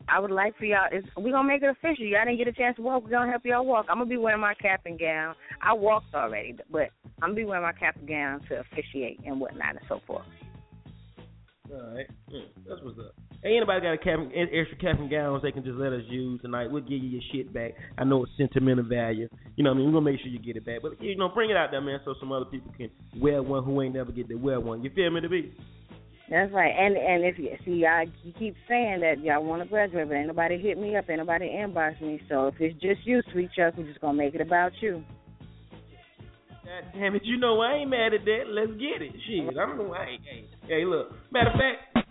[0.07, 0.87] I would like for y'all.
[0.91, 2.05] Is we gonna make it official?
[2.05, 3.03] Y'all didn't get a chance to walk.
[3.03, 3.85] We're gonna help y'all walk.
[3.89, 5.35] I'm gonna be wearing my cap and gown.
[5.61, 6.89] I walked already, but
[7.21, 10.25] I'm gonna be wearing my cap and gown to officiate and whatnot and so forth.
[11.71, 12.07] All right,
[12.67, 13.15] that's what's up.
[13.43, 16.03] Ain't anybody got a cap, and- extra cap and gowns they can just let us
[16.09, 16.69] use tonight?
[16.69, 17.71] We'll give you your shit back.
[17.97, 19.27] I know it's sentimental value.
[19.55, 19.85] You know what I mean?
[19.87, 20.81] We're gonna make sure you get it back.
[20.83, 23.63] But you know, bring it out there, man, so some other people can wear one
[23.63, 24.83] who ain't never get to wear one.
[24.83, 25.53] You feel me, to be?
[26.31, 26.71] That's right.
[26.71, 28.05] And and if you see, y'all
[28.39, 31.49] keep saying that y'all want to graduate, but ain't nobody hit me up, ain't nobody
[31.49, 32.21] inbox me.
[32.29, 35.03] So if it's just you, sweet Chuck, we're just gonna make it about you.
[36.63, 38.43] God damn it, you know I ain't mad at that.
[38.47, 39.11] Let's get it.
[39.27, 40.21] Shit, I'm no I ain't.
[40.23, 41.11] Hey, hey, look.
[41.33, 42.07] Matter of fact,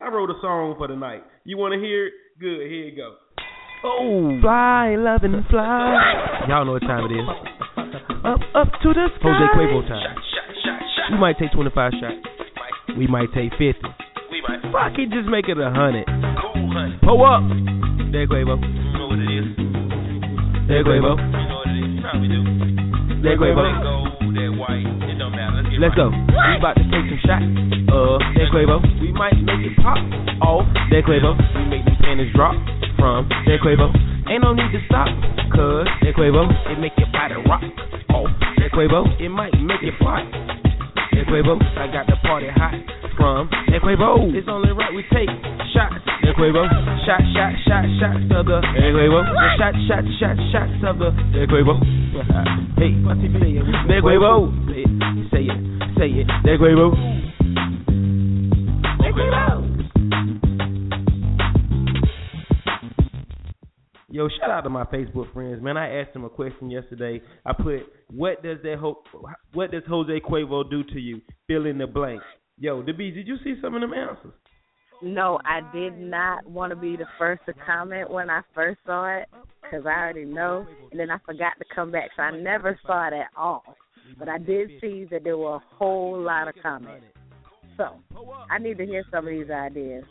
[0.00, 1.22] I wrote a song for tonight.
[1.44, 2.12] You want to hear it?
[2.40, 2.66] Good.
[2.66, 3.14] Here you go.
[3.84, 5.94] Oh, fly, loving and fly.
[6.48, 7.28] Y'all know what time it is.
[8.24, 9.22] Up, up to the sky.
[9.22, 10.16] Jose Cuervo time.
[11.12, 12.16] We might take 25 shots.
[12.96, 13.62] We might take 50.
[14.30, 14.60] We might.
[14.72, 16.06] Fuck it, just make it a hundred.
[16.06, 16.98] Cool, honey.
[17.02, 17.42] Pull up.
[18.12, 18.56] There, Cuervo.
[18.58, 19.46] You know what it is.
[20.68, 21.12] There, Cuervo.
[21.14, 21.92] You know what it is.
[22.00, 22.40] You we do.
[23.22, 23.62] There, Cuervo.
[23.62, 24.86] That gold, that white.
[25.10, 25.62] It don't matter.
[25.62, 26.06] Let's get Let's go.
[26.10, 26.56] right.
[26.56, 27.46] We about to take some shots.
[27.90, 28.76] Uh, there, Cuervo.
[29.00, 29.98] We might make it pop
[30.42, 30.64] off.
[30.90, 31.36] There, Cuervo.
[31.36, 32.54] We make these panties drop
[32.98, 33.92] from there, Cuervo.
[34.30, 35.06] Ain't no need to stop,
[35.52, 36.48] cause there, Cuervo.
[36.72, 37.62] It make your body rock
[38.14, 38.30] off.
[38.58, 39.04] There, Cuervo.
[39.20, 40.24] It might make it fly.
[41.22, 41.54] Cuervo.
[41.78, 42.74] I got the party hot
[43.14, 44.34] from there, Cuervo.
[44.34, 45.30] It's only right we take
[45.70, 46.02] shots.
[46.22, 46.66] There, Cuervo.
[47.06, 49.22] Shot, shot, shot, shots of the there, Cuervo.
[49.54, 51.78] Shot, shot, shot, shots of the there, Cuervo.
[52.74, 52.98] Hey.
[53.86, 54.50] There, Cuervo.
[55.30, 55.60] Say it,
[55.94, 56.26] say it.
[56.42, 56.90] There, Cuervo.
[58.98, 59.73] There, Cuervo.
[64.14, 65.76] Yo, shout out to my Facebook friends, man.
[65.76, 67.20] I asked them a question yesterday.
[67.44, 69.02] I put, "What does that ho-
[69.54, 72.22] What does Jose Cuervo do to you?" Fill in the blank.
[72.56, 74.32] Yo, the did you see some of them answers?
[75.02, 79.04] No, I did not want to be the first to comment when I first saw
[79.16, 79.28] it
[79.62, 83.08] because I already know, and then I forgot to come back, so I never saw
[83.08, 83.64] it at all.
[84.16, 87.06] But I did see that there were a whole lot of comments.
[87.76, 87.98] So
[88.48, 90.04] I need to hear some of these ideas.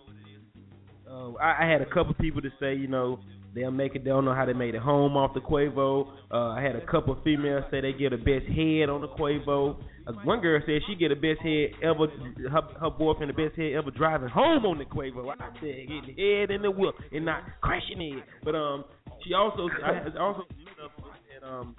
[1.10, 3.20] Uh, I, I had a couple people to say, you know,
[3.54, 4.04] they'll make it.
[4.04, 6.08] They don't know how they made it home off the Cuervo.
[6.32, 9.78] Uh, I had a couple females say they get the best head on the Cuervo.
[10.06, 12.08] Uh, one girl said she get the best head ever.
[12.50, 15.30] Her, her boyfriend the best head ever driving home on the Cuervo.
[15.30, 18.24] I said getting head in the whip and not crashing it.
[18.44, 18.86] But um,
[19.26, 21.76] she also I had- also said um,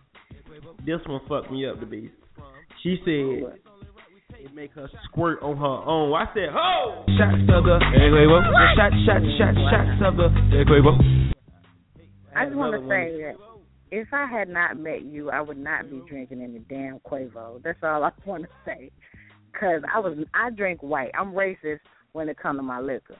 [0.86, 2.14] this one fucked me up the beast.
[2.82, 3.58] She said.
[4.36, 6.12] It make her squirt on her own.
[6.12, 8.42] I said, "Ho!" Shots of the hey, Cuervo.
[8.76, 11.32] Shot, shot, shot, shots of the hey, Cuervo.
[12.36, 13.34] I just want to another say that
[13.90, 17.62] if I had not met you, I would not be drinking any damn Cuervo.
[17.62, 18.90] That's all I want to say.
[19.58, 21.12] Cause I was I drink white.
[21.18, 21.78] I'm racist
[22.12, 23.16] when it comes to my liquor.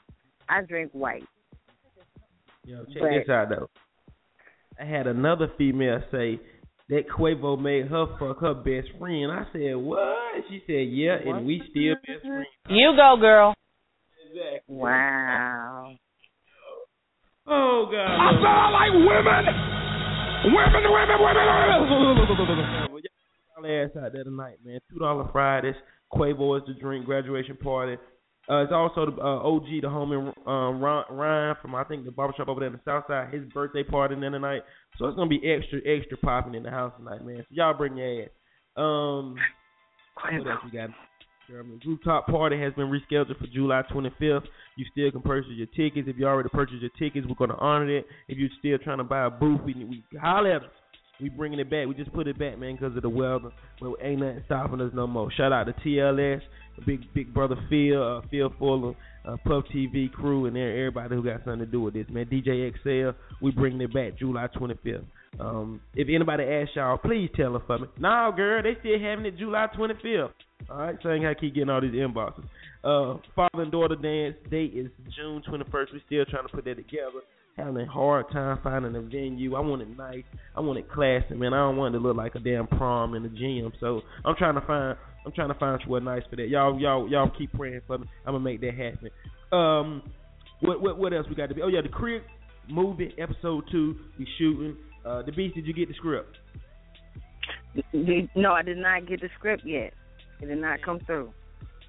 [0.49, 1.25] I drink white.
[2.65, 3.69] Yo, check But- this out though.
[4.81, 6.41] I had another female say
[6.89, 9.31] that Cuervo made her fuck her best friend.
[9.31, 13.55] I said, "What?" She said, "Yeah, and we still best friends." You go, girl.
[14.27, 14.75] Exactly.
[14.77, 15.95] Wow.
[17.47, 18.09] Oh God.
[18.09, 19.45] I said I like women.
[20.45, 21.47] Women, women, women,
[22.85, 23.05] women.
[23.57, 24.81] Y'all ass out there tonight, man.
[24.91, 25.75] Two dollar Fridays.
[26.13, 27.97] Cuervo is the drink graduation party.
[28.49, 32.11] Uh, it's also the uh, OG, the homie um, Ron- Ryan from I think the
[32.11, 33.33] barbershop over there in the South Side.
[33.33, 34.63] His birthday party then tonight,
[34.99, 37.39] so it's gonna be extra, extra popping in the house tonight, man.
[37.39, 38.29] So y'all bring your ass.
[38.77, 39.37] Um,
[40.15, 40.91] what else we got?
[41.49, 44.45] The rooftop party has been rescheduled for July 25th.
[44.77, 46.09] You still can purchase your tickets.
[46.09, 48.07] If you already purchased your tickets, we're gonna honor it.
[48.29, 50.71] If you're still trying to buy a booth, we we holler at us.
[51.21, 51.87] We bringing it back.
[51.87, 53.51] We just put it back, man, because of the weather.
[53.81, 55.31] But ain't nothing stopping us no more.
[55.33, 56.41] Shout out to TLS.
[56.87, 61.45] big big brother Phil, uh, Phil Fuller, uh, Puff TV crew, and everybody who got
[61.45, 62.27] something to do with this, man.
[62.27, 65.05] DJ XL, we bringing it back July 25th.
[65.41, 67.87] Um, if anybody asks y'all, please tell them for me.
[67.99, 70.31] No, girl, they still having it July 25th.
[70.71, 72.45] All right, so I ain't gotta keep getting all these inboxes.
[72.85, 75.93] Uh, father and daughter dance date is June 21st.
[75.93, 77.21] We still trying to put that together.
[77.57, 79.55] Having a hard time finding a venue.
[79.55, 80.25] I want it nice.
[80.57, 81.55] I want it classy, man.
[81.55, 83.73] I don't want it to look like a damn prom in a gym.
[83.81, 84.99] So I'm trying to find.
[85.25, 86.49] I'm trying to find somewhere nice for that.
[86.49, 88.07] Y'all, y'all, y'all keep praying for me.
[88.27, 89.11] I'm gonna make that happen.
[89.53, 90.03] Um,
[90.61, 91.63] what, what, what else we got to be?
[91.63, 92.23] Oh yeah, the Crib
[92.69, 93.97] movie episode two.
[94.19, 94.77] We shooting.
[95.05, 96.37] Uh, the Beast, did you get the script?
[98.35, 99.93] No, I did not get the script yet.
[100.41, 101.33] It did not come through.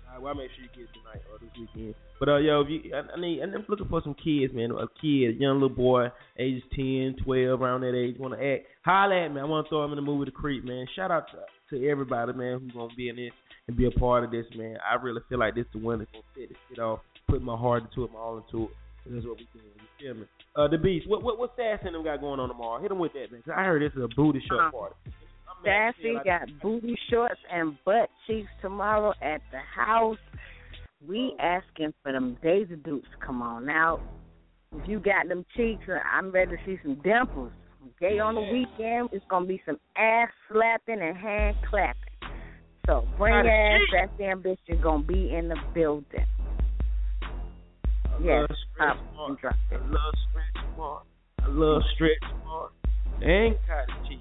[0.07, 1.95] All right, well, I'll make sure you get it tonight or this weekend.
[2.19, 4.71] But uh, yo, if you, I, I need, I'm looking for some kids, man.
[4.71, 6.07] A kid, a young little boy,
[6.37, 8.65] ages 10, 12, around that age, want to act.
[8.83, 9.41] Holla at me.
[9.41, 10.85] I want to throw him in the movie The Creep, man.
[10.95, 13.31] Shout out to, to everybody, man, who's gonna be in this
[13.67, 14.77] and be a part of this, man.
[14.89, 17.41] I really feel like this is the one that's gonna set this shit off, put
[17.41, 18.71] my heart into it, my all into it.
[19.05, 19.74] And that's what we doing.
[20.55, 21.07] Uh, the Beast.
[21.09, 22.81] What what what Sass and them got going on tomorrow?
[22.81, 23.41] Hit them with that, man.
[23.55, 24.71] I heard this is a booty short Uh-huh.
[24.71, 24.95] party.
[25.63, 30.17] Sassy got booty shorts and butt cheeks tomorrow at the house.
[31.07, 33.07] We asking for them Daisy Dukes.
[33.25, 33.99] Come on now.
[34.75, 37.51] If you got them cheeks, uh, I'm ready to see some dimples.
[37.99, 42.01] Gay on the weekend, it's gonna be some ass slapping and hand clapping.
[42.85, 43.79] So bring your ass.
[43.91, 44.81] That's the ambition.
[44.81, 46.25] Gonna be in the building.
[48.15, 49.29] I Yes, love stretch up mark.
[49.29, 51.03] and drop I love stretch mark.
[51.43, 52.71] I love stretch mark.
[53.21, 54.19] And cotton cheese.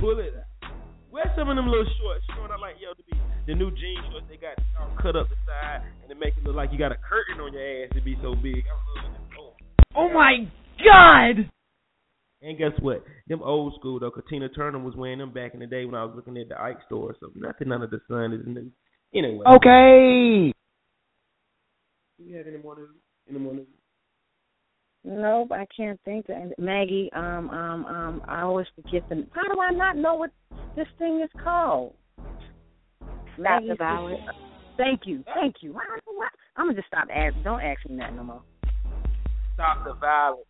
[0.00, 0.70] Pull it out.
[1.10, 2.24] Wear some of them little shorts.
[2.28, 2.76] You know what I like?
[2.80, 3.16] Yo, to be
[3.46, 4.26] the new jean shorts.
[4.28, 6.92] They got all cut up the side and they make it look like you got
[6.92, 8.64] a curtain on your ass to be so big.
[8.66, 9.12] I love.
[9.38, 9.52] Oh.
[9.94, 10.48] Oh my
[10.82, 11.50] God!
[12.40, 13.04] And guess what?
[13.28, 16.04] Them old school though, Tina Turner was wearing them back in the day when I
[16.04, 17.14] was looking at the Ike store.
[17.20, 18.70] So nothing under the sun is new.
[19.14, 19.44] Anyway.
[19.46, 20.52] Okay.
[22.18, 22.88] Do you have any more news?
[23.32, 23.66] Any more news?
[25.04, 26.52] Nope, I can't think of any.
[26.58, 27.10] Maggie.
[27.14, 28.22] Um, um, um.
[28.28, 29.26] I always forget the.
[29.32, 30.30] How do I not know what
[30.76, 31.94] this thing is called?
[33.40, 34.20] Stop the violence.
[34.76, 35.72] Thank you, thank you.
[35.72, 36.28] Why, why?
[36.56, 37.42] I'm gonna just stop asking.
[37.42, 38.42] Don't ask me that no more.
[39.54, 40.44] Stop the violence.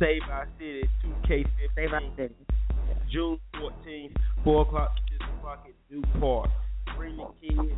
[0.00, 0.82] Save our city.
[1.04, 1.46] 2K15.
[1.76, 2.34] Save our city.
[3.10, 4.14] June 14th,
[4.44, 6.50] 4 o'clock to 6 o'clock at Duke Park.
[6.96, 7.72] Bring your kids.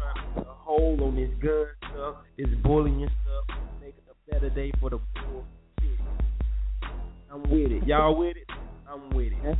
[0.00, 4.50] Trying to put a on this gun stuff, this bullying stuff, make it a better
[4.50, 5.44] day for the poor
[5.80, 6.00] kids.
[7.30, 7.86] I'm with it.
[7.86, 8.46] Y'all with it?
[8.88, 9.58] I'm with it.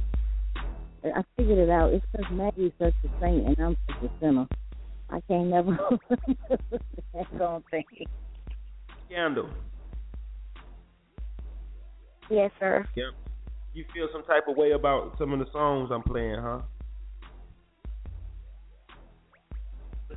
[1.05, 1.93] I figured it out.
[1.93, 4.47] It's because Maggie's such a saint and I'm such a sinner.
[5.11, 5.77] I can't never.
[6.49, 7.85] That's the only thing.
[9.07, 9.51] Scandal.
[12.31, 12.87] Yes, sir.
[12.95, 13.11] Yeah.
[13.75, 16.61] You feel some type of way about some of the songs I'm playing, huh?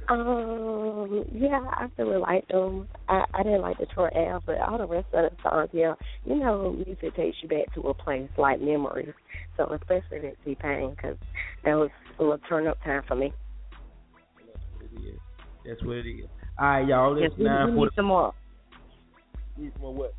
[0.09, 2.87] Um, yeah, I really liked them.
[3.07, 5.93] I, I didn't like the Troy Ave, but all the rest of the songs, yeah.
[6.25, 9.13] You know, music takes you back to a place like memories.
[9.55, 11.15] So especially that T Pain, because
[11.63, 11.89] that was
[12.19, 13.33] a little turn up time for me.
[15.65, 16.25] That's what it is.
[16.59, 17.17] All right, y'all.
[17.17, 18.33] Yes, It's we, we nine need some more.
[19.57, 20.13] Need some more what?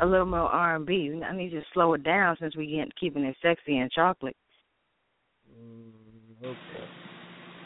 [0.00, 1.20] A little more R and B.
[1.24, 4.36] I need you to slow it down since we get keeping it sexy and chocolate.
[5.50, 5.90] Mm,
[6.44, 6.77] okay.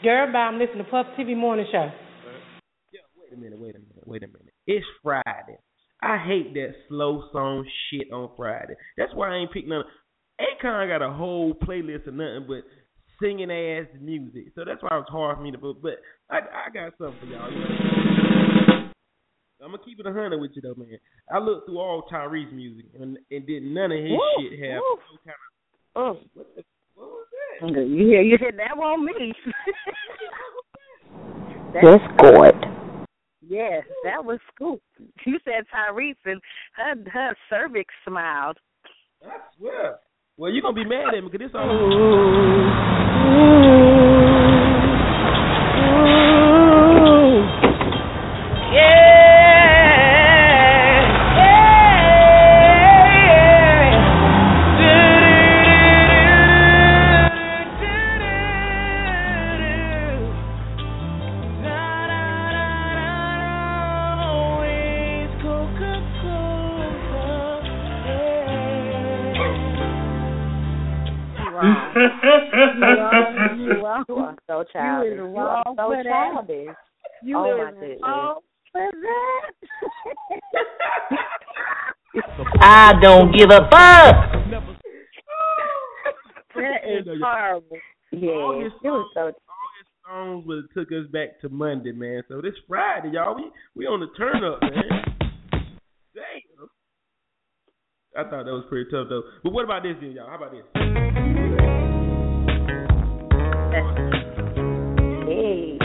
[0.03, 0.39] Girl, bye.
[0.39, 1.89] I'm listening to Puff TV Morning Show.
[2.91, 3.57] Wait a minute.
[3.57, 4.05] Wait a minute.
[4.05, 4.53] Wait a minute.
[4.67, 5.57] It's Friday.
[6.01, 8.73] I hate that slow song shit on Friday.
[8.97, 9.85] That's why I ain't picked none.
[10.41, 12.65] Akon got a whole playlist of nothing but
[13.21, 14.47] singing ass music.
[14.55, 15.81] So that's why it was hard for me to put.
[15.81, 15.93] But
[16.29, 17.49] I, I got something for y'all.
[17.49, 18.89] You know?
[19.63, 20.97] I'm gonna keep it a hundred with you though, man.
[21.31, 24.81] I looked through all Tyrese music and, and did none of his Woo, shit have
[24.81, 24.99] woo.
[24.99, 25.47] no kind of.
[25.95, 26.19] Oh.
[26.33, 26.63] What, the,
[27.63, 27.89] what was that?
[27.89, 29.33] You hear you hit that one me.
[31.73, 32.55] That's good.
[33.41, 34.81] Yes, that was scoop.
[35.25, 36.41] You said Tyrese and
[36.75, 38.57] her her cervix smiled.
[39.25, 39.99] I swear.
[40.37, 43.02] Well, you're gonna be mad at me because it's all.
[74.67, 75.17] So childish.
[75.17, 76.09] You You are so for that.
[76.09, 76.75] childish.
[77.23, 77.99] You oh is my goodness.
[78.03, 78.39] wrong
[78.71, 79.51] for that.
[82.61, 84.15] I don't give a fuck.
[86.55, 87.77] that is horrible.
[88.11, 89.21] Yeah, it was so.
[89.21, 92.23] All these songs would have took us back to Monday, man.
[92.27, 95.03] So this Friday, y'all, we we on the turn up, man.
[96.13, 96.69] Damn.
[98.15, 99.23] I thought that was pretty tough though.
[99.43, 100.29] But what about this then, y'all?
[100.29, 100.63] How about this?
[105.33, 105.79] Hey.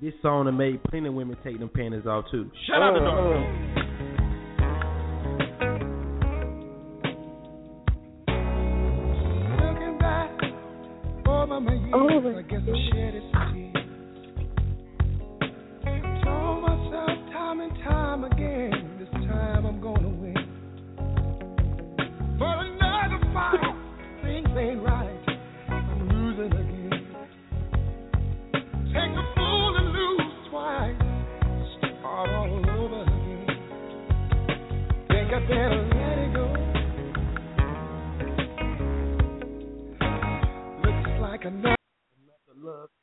[0.00, 2.48] This song that made plenty of women take them panties off too.
[2.68, 3.18] Shout out to Dark.
[3.18, 3.40] Uh-huh.
[9.72, 10.30] Looking back
[11.92, 12.44] over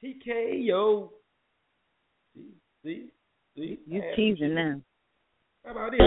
[0.04, 1.08] TKO.
[2.36, 2.51] See,
[2.84, 3.08] see,
[3.56, 3.80] see.
[3.88, 4.82] You teasing now.
[5.64, 6.04] How about this?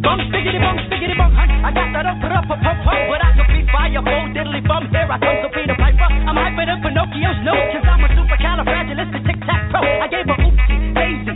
[0.00, 1.28] Bum stickity bum stickity bum.
[1.36, 3.00] I got that up put up up up up.
[3.12, 4.88] But I could be fireball diddly bum.
[4.88, 6.08] Here I come to Peter Piper.
[6.08, 7.68] I'm hyper than Pinocchio's nose.
[7.76, 9.84] Cause I'm a supercalifragilistic tic tac pro.
[9.84, 11.27] I gave a oopsie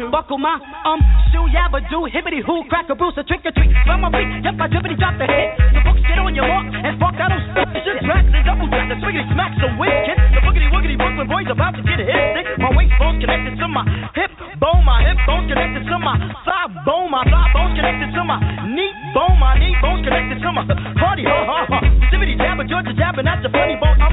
[0.00, 1.00] um, buckle my um
[1.32, 1.46] shoe.
[1.50, 2.06] Yabba do.
[2.06, 2.62] Hibbity hoo.
[2.70, 3.14] Crack a bruise.
[3.18, 3.72] A trick or treat.
[3.86, 4.28] From my feet.
[4.44, 5.50] Yep, I drippity drop the hit.
[5.74, 6.70] The books get on your mark.
[6.70, 7.68] And fuck that stop.
[7.82, 8.86] Just track the double track.
[8.88, 10.18] The swiggity smack some whiz kid.
[10.34, 12.10] The boogity woogity Brooklyn boys about to get hit.
[12.38, 12.46] Sick.
[12.62, 13.84] My waist bone's connected to my
[14.14, 14.32] hip
[14.62, 14.82] bone.
[14.86, 16.14] My hip bone's connected to my
[16.46, 17.10] thigh bone.
[17.10, 18.38] My thigh bone's connected to my
[18.70, 19.36] knee bone.
[19.38, 20.64] My knee bone's connected to my
[21.02, 21.26] party.
[21.26, 21.78] Ha ha ha.
[22.12, 24.07] Zippity jabber, Georgia jabbing at the funny bone.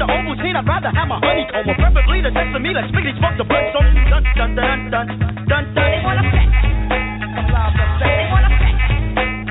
[0.00, 0.56] I'm skip the oval scene.
[0.56, 1.68] I'd rather have my honeycomb.
[1.68, 3.68] Or preferably the sesame like spiggity fuck the blood.
[3.72, 5.06] So dun dun dun dun
[5.44, 5.64] dun dun.
[5.76, 6.48] They wanna sex.
[7.36, 8.08] I'm live for sex.
[8.08, 8.76] They wanna sex.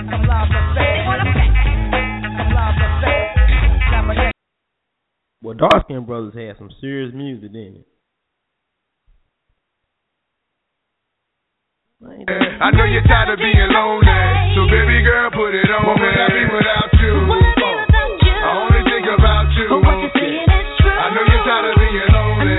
[0.10, 0.64] I'm live for.
[0.74, 1.54] They wanna sex.
[1.54, 3.22] I'm live for sex.
[3.90, 4.34] Clap my neck.
[5.46, 7.88] Well, Dark Skin Brothers had some serious music, didn't it?
[12.00, 14.08] I know you're tired of being lonely,
[14.56, 17.12] so baby girl, put it on What would I be without you?
[18.40, 20.19] I only think about you.
[21.10, 22.54] I know you're tired of being lonely,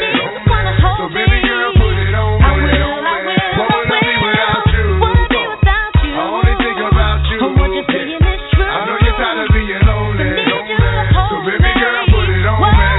[0.99, 2.83] so baby girl, put it on me.
[3.55, 4.91] What would I be without you?
[4.91, 7.39] I only think about you.
[7.39, 12.91] I know you're tired of being lonely, so baby girl, put it on me.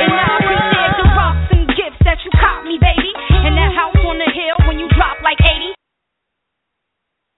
[0.00, 3.12] And I appreciate the rocks and gifts that you caught me, baby.
[3.12, 5.76] And that house on the hill when you drop like 80.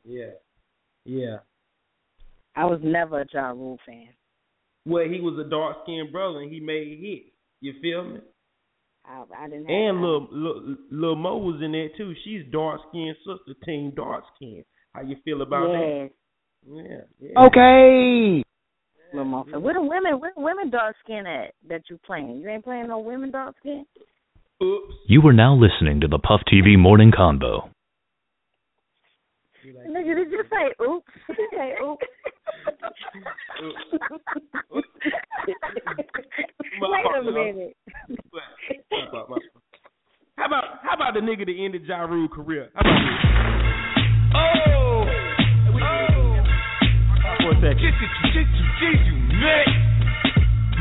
[0.06, 0.38] Yeah.
[1.02, 1.42] Yeah.
[2.54, 4.14] I was never a Ja Rule fan.
[4.88, 7.34] Well, he was a dark skinned brother and he made hits.
[7.60, 8.20] You feel me?
[9.04, 12.14] I, I didn't have And Lil, Lil, Lil Mo was in there too.
[12.24, 14.64] She's dark skinned sister, team dark skin.
[14.94, 16.10] How you feel about Yes.
[16.66, 17.04] that?
[17.20, 17.28] Yeah.
[17.30, 17.46] yeah.
[17.46, 18.42] Okay.
[19.12, 22.40] Lil Mo said, Where the women where the women dark skin at that you playing?
[22.40, 23.84] You ain't playing no women dark skin?
[24.62, 24.94] Oops.
[25.06, 27.70] You are now listening to the Puff TV Morning Convo.
[29.66, 31.06] Nigga, did you say oops?
[31.28, 32.06] Did you say oops?
[33.58, 33.70] Wait
[37.16, 37.74] a minute.
[40.36, 42.70] How about how about the nigga that ended Ja Rule career?
[42.74, 43.18] How about this?
[44.34, 45.10] Oh, oh.
[45.82, 46.38] oh!
[47.42, 47.82] For a second.
[47.82, 49.16] Get you, get you, get you,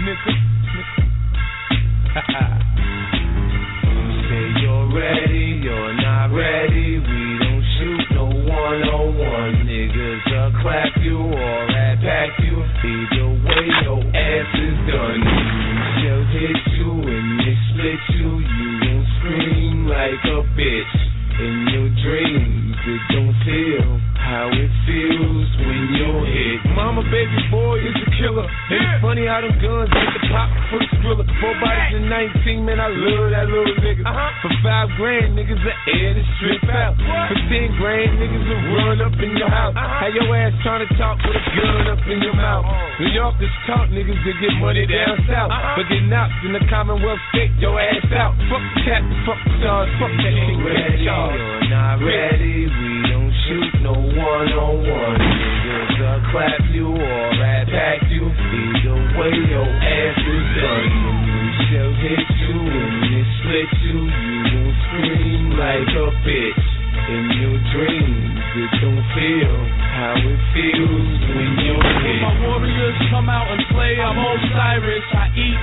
[0.06, 0.32] nigga.
[4.30, 7.00] Say you're ready, you're not ready.
[7.00, 7.17] We
[8.58, 9.70] 101.
[9.70, 12.58] Niggas will clap you or rat pack you.
[12.58, 15.22] Either way, your ass is done.
[16.02, 18.30] They'll hit you and they split you.
[18.42, 20.96] You will scream like a bitch
[21.40, 22.76] in your dreams.
[22.88, 26.60] It don't feel how it feels when you're hit.
[26.76, 28.44] Mama, baby boy is a killer.
[28.44, 31.24] It's funny how them guns make the pop for the thriller.
[31.40, 34.04] Four bodies in 19, man, I love that little nigga.
[34.04, 34.44] Uh-huh.
[34.44, 37.00] For five grand, niggas are air to strip out.
[37.00, 39.72] For ten grand, niggas will run up in your house.
[39.80, 40.04] Uh-huh.
[40.04, 42.68] Have your ass trying to talk with a gun up in your mouth.
[42.68, 43.00] Uh-huh.
[43.00, 45.56] New Yorkers talk niggas to get money down south.
[45.80, 48.36] But get knocked in the Commonwealth state, your ass out.
[48.52, 50.58] Fuck the cat, fuck the stars, fuck that shit.
[50.68, 52.68] Ready, you're not ready.
[52.68, 52.97] We
[53.48, 55.20] shoot no one on one.
[55.24, 58.28] Niggas will clap you or rat pack you.
[58.28, 60.92] Either way, your ass is done.
[61.08, 66.66] When shell hit you and it split you, you gon' scream like a bitch.
[67.08, 69.56] In your dreams, it don't feel
[69.96, 72.04] how it feels when you're hit.
[72.04, 75.08] When my warriors come out and play, I'm Osiris.
[75.16, 75.62] I eat,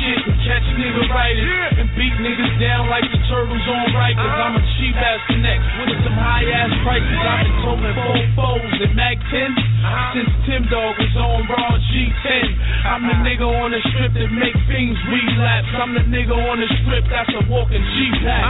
[0.00, 1.76] shit, and catch nigga writers.
[1.76, 4.24] And beat niggas down like the turtles on Rikers.
[4.24, 4.46] Uh-huh.
[4.48, 7.20] I'm a cheap ass connect with some high ass prices.
[7.20, 10.16] I've been toting four foes and Mac 10 uh-huh.
[10.16, 12.26] since Tim Dog was on Raw G10.
[12.26, 12.88] Uh-huh.
[12.90, 15.70] I'm the nigga on the strip that make things relapse.
[15.76, 18.44] I'm the nigga on the strip that's a walking G-Pack.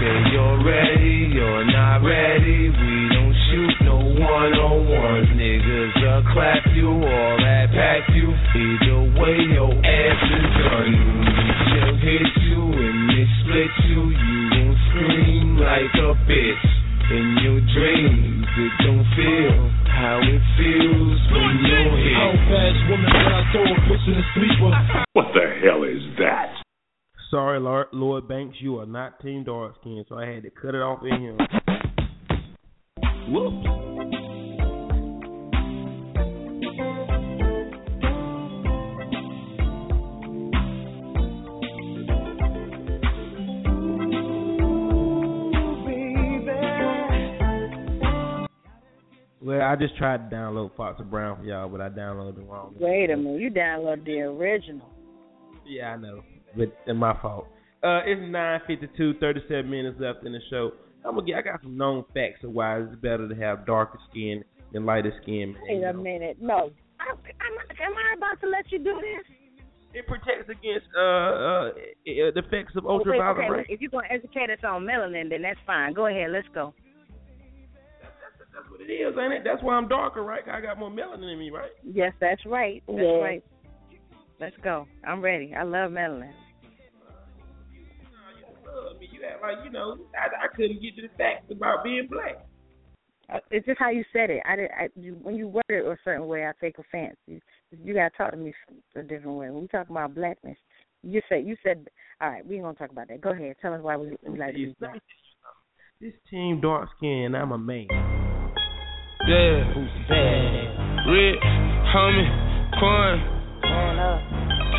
[0.00, 2.70] Say you're ready, you're not ready.
[2.70, 5.28] We don't shoot no one on ones.
[5.34, 8.30] Niggas will clap you or rat pack you.
[8.30, 10.94] Either way, your ass is done.
[11.66, 14.00] She'll hit you and they split you.
[14.14, 16.66] You gon' scream like a bitch.
[17.10, 19.58] In your dreams, it don't feel
[19.90, 22.14] how it feels when you're hit.
[22.14, 25.04] How fast woman when I throw a bitch in the sleeper.
[25.14, 26.54] What the hell is that?
[27.30, 30.74] Sorry, Lord, Lloyd Banks, you are not Team Dark Skin, so I had to cut
[30.74, 31.59] it off in here.
[33.32, 33.66] Whoops.
[49.42, 52.74] Well, I just tried to download Foxy Brown for y'all, but I downloaded the wrong.
[52.80, 54.88] Wait a minute, you downloaded the original.
[55.64, 56.24] Yeah, I know,
[56.56, 57.46] but it's my fault.
[57.84, 60.72] Uh, it's nine fifty two, thirty seven minutes left in the show.
[61.04, 61.36] I'm gonna get.
[61.36, 65.12] I got some known facts of why it's better to have darker skin than lighter
[65.22, 65.56] skin.
[65.68, 66.70] Wait a minute, no.
[67.00, 69.36] I'm, I'm, I about to let you do this?
[69.92, 71.72] It protects against uh, uh, uh
[72.04, 73.66] the effects of ultraviolet okay, rays.
[73.68, 75.94] If you're gonna educate us on melanin, then that's fine.
[75.94, 76.74] Go ahead, let's go.
[78.52, 79.42] That's what it is, ain't it?
[79.44, 80.42] That's why I'm darker, right?
[80.48, 81.70] I got more melanin in me, right?
[81.82, 82.82] Yes, that's right.
[82.86, 83.18] That's Yeah.
[83.18, 83.44] right.
[84.38, 84.86] Let's go.
[85.04, 85.54] I'm ready.
[85.54, 86.32] I love melanin.
[89.32, 91.84] I mean, you act like you know I, I couldn't get to the facts about
[91.84, 92.46] being black.
[93.32, 94.42] Uh, It's just how you said it.
[94.44, 94.70] I did.
[94.70, 97.16] I, you, when you word it a certain way, I take offense.
[97.26, 97.40] You,
[97.84, 98.52] you gotta talk to me
[98.96, 99.50] a different way.
[99.50, 100.58] When we talk about blackness,
[101.02, 101.88] you said you said.
[102.20, 103.20] All right, we ain't gonna talk about that.
[103.20, 103.56] Go ahead.
[103.62, 105.00] Tell us why we, we like to be black.
[106.00, 107.86] This team dark skin, I'm a man.
[109.28, 109.64] Yeah.
[109.74, 111.06] who's bad?
[111.08, 111.44] Rich,
[111.94, 112.28] homie,
[112.78, 113.40] Quan.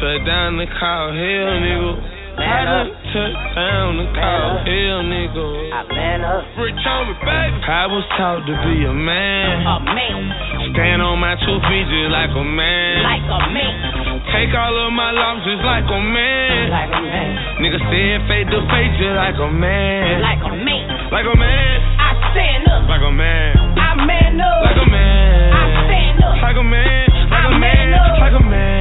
[0.02, 2.11] Touch down the call, hell nigga.
[2.38, 2.88] Man up.
[3.11, 5.47] Touch down the call, hell nigga.
[5.91, 6.47] Man up.
[6.55, 7.57] Rich homie, baby.
[7.67, 9.67] I was taught to be a man.
[9.67, 10.21] A man.
[10.71, 13.03] Stand on my two feet just like a man.
[13.03, 13.73] Like a man.
[14.32, 16.71] Take all of my losses like a man.
[16.71, 17.32] Like a man.
[17.59, 20.23] Nigga said face to face just like a man.
[20.23, 20.86] Like a man.
[21.11, 21.75] Like a man.
[21.99, 22.88] I stand up.
[22.88, 23.51] Like a man.
[23.75, 24.59] I man up.
[24.63, 25.51] Like a man.
[25.51, 26.36] I stand up.
[26.39, 27.07] Like a man.
[27.11, 27.59] Like a I man.
[27.59, 28.15] man up.
[28.23, 28.80] Like a man.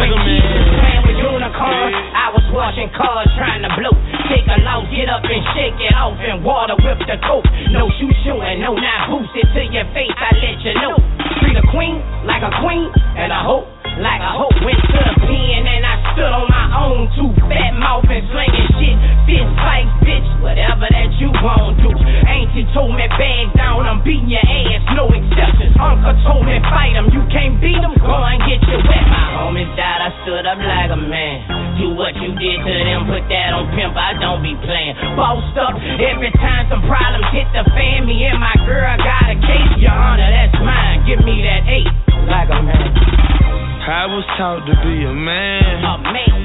[0.00, 0.40] A man.
[0.80, 3.92] Playing with unicorns, I was washing cars trying to blow.
[4.32, 7.44] Take a loss, get up and shake it off and water whip the coke.
[7.68, 10.16] No shoe showing, no not boost it to your face.
[10.16, 10.96] I let you know.
[11.44, 12.88] Treat a queen like a queen
[13.20, 13.68] and a hoe
[14.00, 14.52] like a hoe.
[14.64, 18.68] Went to the pen and I stood on my own two fat mouth and slinging
[18.76, 18.96] shit.
[19.24, 21.88] Fist fights, bitch, whatever that you gon' do.
[21.96, 25.72] Auntie told me bag down, I'm beating your ass, no exceptions.
[25.80, 29.04] Uncle told me fight 'em, you can't beat 'em, go and get your wet.
[29.08, 31.80] My homies died, I stood up like a man.
[31.80, 35.00] Do what you did to them, put that on pimp, I don't be playing.
[35.16, 35.72] Bossed up
[36.04, 38.04] every time some problems hit the fan.
[38.04, 41.00] Me and my girl got a case, your honor, that's mine.
[41.08, 41.88] Give me that eight,
[42.28, 43.49] like a man.
[43.80, 45.82] I was taught to be a man.
[45.82, 46.40] A man,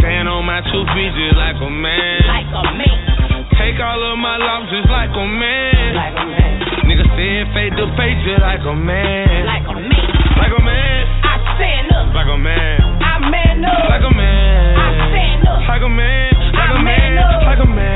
[0.00, 2.20] Stand on my two feet just like a man.
[2.24, 5.92] like a man, Take all of my losses like a man.
[5.94, 6.54] like a man,
[6.88, 9.44] Nigga said face to face just like a man.
[9.44, 10.08] like a man.
[10.40, 11.02] Like a man.
[11.20, 12.80] I stand up, Like a man.
[13.02, 14.76] I man up, Like a man.
[14.80, 16.32] I stand up, Like a man.
[16.56, 16.84] Like a man.
[16.84, 17.42] man up.
[17.44, 17.95] Like a man.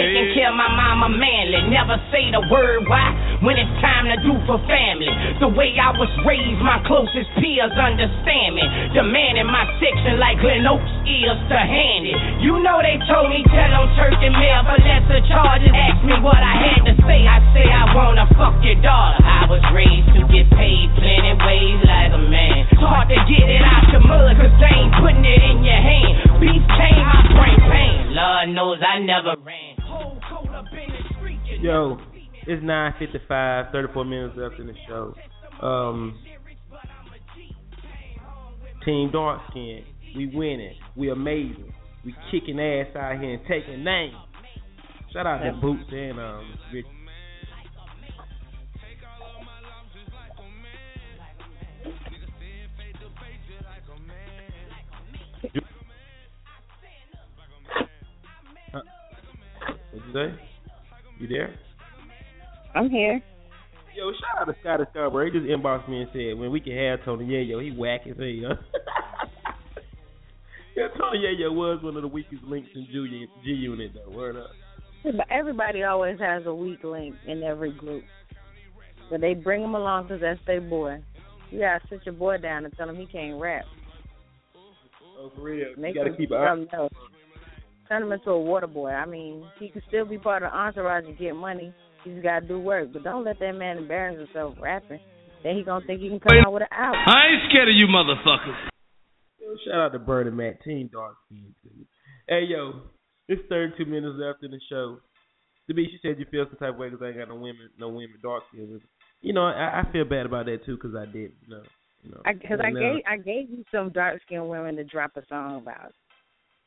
[0.00, 1.68] Taking care of my mama manly.
[1.68, 3.12] Never say the word why
[3.44, 5.08] when it's time to do for family.
[5.40, 8.64] The way I was raised, my closest peers understand me.
[8.96, 12.16] The man in my section like Glen Oaks ears to hand it.
[12.40, 15.72] You know they told me tell them turkey mail for lesser charges.
[15.72, 17.24] Ask me what I had to say.
[17.28, 19.20] I say I wanna fuck your daughter.
[19.20, 22.68] I was raised to get paid plenty ways like a man.
[22.68, 25.80] It's hard to get it out your mud cause they ain't putting it in your
[25.80, 26.40] hand.
[26.40, 28.12] Beef came, I bring pain.
[28.12, 29.80] Lord knows I never ran.
[31.60, 31.98] Yo,
[32.46, 35.14] it's 9.55, 34 minutes left in the show.
[35.60, 36.18] Um,
[38.84, 39.84] Team Dark Skin,
[40.16, 40.74] we winning.
[40.96, 41.72] We amazing.
[42.04, 44.14] We kicking ass out here and taking names.
[45.12, 46.86] Shout out to Boots and um Rich.
[60.12, 60.34] Today,
[61.20, 61.54] you there?
[62.74, 63.22] I'm here.
[63.94, 65.26] Yo, shout out to Scotty Scarborough.
[65.26, 68.16] He just inboxed me and said, "When we can have Tony Yayo, he whack as
[68.16, 68.26] hell."
[70.76, 74.10] yeah, Tony Yayo was one of the weakest links in G, G Unit though.
[74.16, 74.50] Word up.
[75.04, 78.02] But everybody always has a weak link in every group.
[79.10, 81.04] But they bring him along because that's their boy.
[81.52, 83.64] You gotta sit your boy down and tell him he can't rap.
[85.16, 85.68] Oh, for real.
[85.76, 86.76] Make you gotta keep an eye.
[86.76, 86.92] else.
[87.90, 88.90] Turn him into a water boy.
[88.90, 91.74] I mean, he can still be part of the entourage and get money.
[92.04, 95.00] He's got to do work, but don't let that man embarrass himself rapping.
[95.42, 97.00] Then he gonna think he can come out with an album.
[97.04, 98.70] I ain't scared of you motherfuckers.
[99.40, 101.52] Yo, shout out to Bird and Matt, Team Dark Skin.
[102.28, 102.82] Hey, yo,
[103.26, 104.98] it's 32 minutes left in the show.
[105.66, 107.36] To be, she said you feel some type of way because I ain't got no
[107.36, 108.82] women, no women dark skin with.
[109.20, 111.32] You know, I, I feel bad about that too because I did.
[111.42, 111.62] You know,
[112.02, 112.20] you know.
[112.24, 115.22] Because I, And, uh, gave I gave you some dark skinned women to drop a
[115.28, 115.92] song about.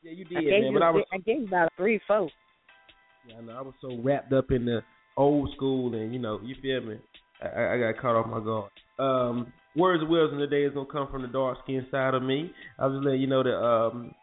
[0.04, 0.72] Yeah, you I did, gave man.
[0.72, 2.28] you But I was, I gave you about three, four.
[3.26, 4.80] yeah, I know, I was so wrapped up in the
[5.16, 6.96] old school, and you know, you feel me?
[7.42, 8.70] I, I- I got caught off my guard.
[8.98, 12.52] Um, words of wisdom today is gonna come from the dark skin side of me.
[12.78, 14.14] I was letting you know that um,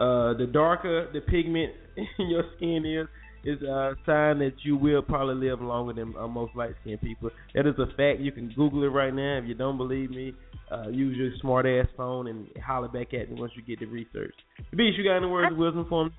[0.00, 1.72] uh, the darker the pigment
[2.18, 3.06] in your skin is,
[3.44, 7.30] is a sign that you will probably live longer than uh, most light skinned people.
[7.54, 8.20] That is a fact.
[8.20, 9.38] You can Google it right now.
[9.38, 10.32] If you don't believe me,
[10.70, 13.86] uh, use your smart ass phone and holler back at me once you get the
[13.86, 14.34] research.
[14.76, 16.10] Beach, you got any words of wisdom for me?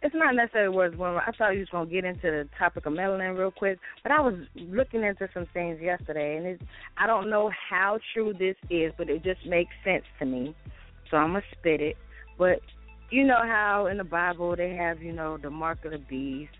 [0.00, 1.20] It's not necessarily words of wisdom.
[1.26, 4.20] I thought you was gonna get into the topic of melanin real quick, but I
[4.20, 6.62] was looking into some things yesterday, and it's,
[6.96, 10.54] I don't know how true this is, but it just makes sense to me.
[11.10, 11.96] So I'm gonna spit it.
[12.36, 12.60] But
[13.10, 16.52] you know how in the Bible they have, you know, the mark of the beast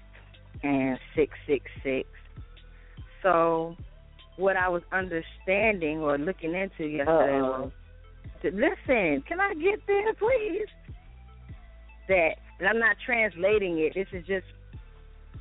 [0.62, 2.08] and six six six.
[3.22, 3.76] So
[4.38, 7.62] what I was understanding or looking into yesterday Uh-oh.
[7.62, 7.72] was
[8.42, 10.68] to listen, can I get there please?
[12.08, 13.92] That and I'm not translating it.
[13.94, 14.46] This is just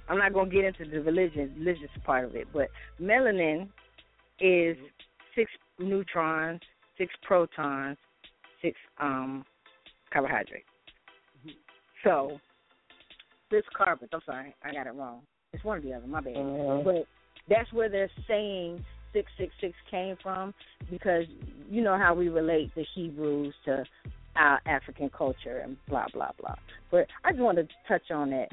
[0.10, 2.68] I'm not gonna get into the religion religious part of it, but
[3.02, 3.70] melanin
[4.40, 4.76] is
[5.36, 6.62] six neutrons,
[6.98, 7.98] six protons,
[8.62, 9.46] six um
[10.12, 10.66] carbohydrates.
[12.04, 12.40] So
[13.52, 15.22] this carbon I'm sorry, I got it wrong.
[15.54, 16.36] It's one or the other, my bad.
[16.36, 16.84] Mhm.
[16.84, 17.08] But
[17.50, 18.84] that's where they're saying
[19.14, 20.54] six six six came from
[20.90, 21.26] because
[21.70, 23.84] you know how we relate the Hebrews to
[24.36, 26.56] our African culture and blah blah blah.
[26.92, 28.50] But I just wanted to touch on that,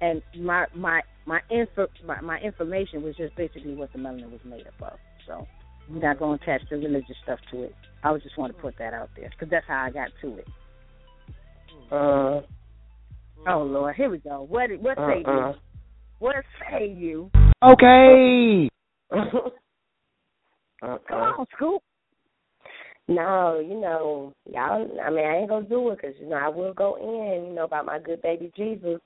[0.00, 4.40] and my my my info my, my information was just basically what the melanin was
[4.44, 4.98] made up of.
[5.26, 5.46] So
[5.90, 7.74] we're not going to attach the religious stuff to it.
[8.02, 10.38] I was just want to put that out there because that's how I got to
[10.38, 10.46] it.
[11.90, 12.40] Uh,
[13.46, 14.46] Oh Lord, here we go.
[14.48, 15.50] What what say uh-uh.
[15.50, 15.54] you?
[16.18, 16.36] What
[16.70, 17.30] say you?
[17.62, 18.68] Okay.
[19.10, 20.98] uh-uh.
[21.08, 21.82] Come on, Scoop.
[23.08, 24.86] No, you know, y'all.
[25.02, 27.54] I mean, I ain't gonna do it because you know I will go in, you
[27.54, 29.00] know, about my good baby Jesus,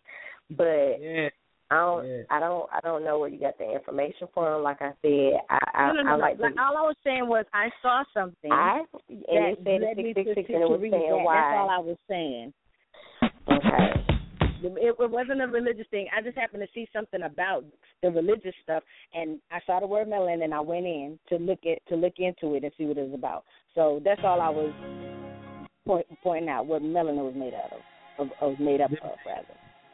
[0.51, 1.29] but Yeah.
[1.71, 2.23] I don't, Yeah.
[2.29, 4.63] I don't, I don't know where you got the information from.
[4.63, 7.27] Like I said, I, I, no, no, no, I like, Like, all I was saying
[7.29, 8.53] was I saw something.
[8.53, 11.25] I and it said six six six, and it was saying that.
[11.25, 11.37] why.
[11.37, 12.53] That's all I was saying.
[13.49, 14.12] Okay.
[14.65, 16.07] It, it wasn't a religious thing.
[16.17, 17.65] I just happened to see something about
[18.03, 18.83] the religious stuff,
[19.15, 22.15] and I saw the word melon, and I went in to look at to look
[22.19, 23.45] into it and see what it was about.
[23.75, 24.73] So that's all I was
[25.87, 29.47] point, pointing out what melanin was made out of, of, of made up of rather.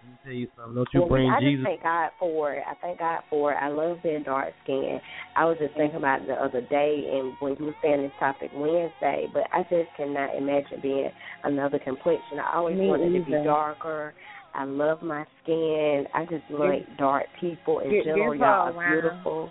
[0.02, 0.74] Let me tell you something.
[0.74, 1.54] Don't you Well, bring I Jesus.
[1.54, 2.62] just thank God for it.
[2.66, 3.56] I thank God for it.
[3.56, 5.00] I love being dark skinned.
[5.36, 8.12] I was just thinking about it the other day and when you were saying this
[8.18, 11.10] topic Wednesday, but I just cannot imagine being
[11.44, 12.38] another complexion.
[12.38, 14.14] I always Me wanted to be darker.
[14.54, 16.06] I love my skin.
[16.14, 18.34] I just like dark people in general.
[18.34, 19.50] Y'all are beautiful.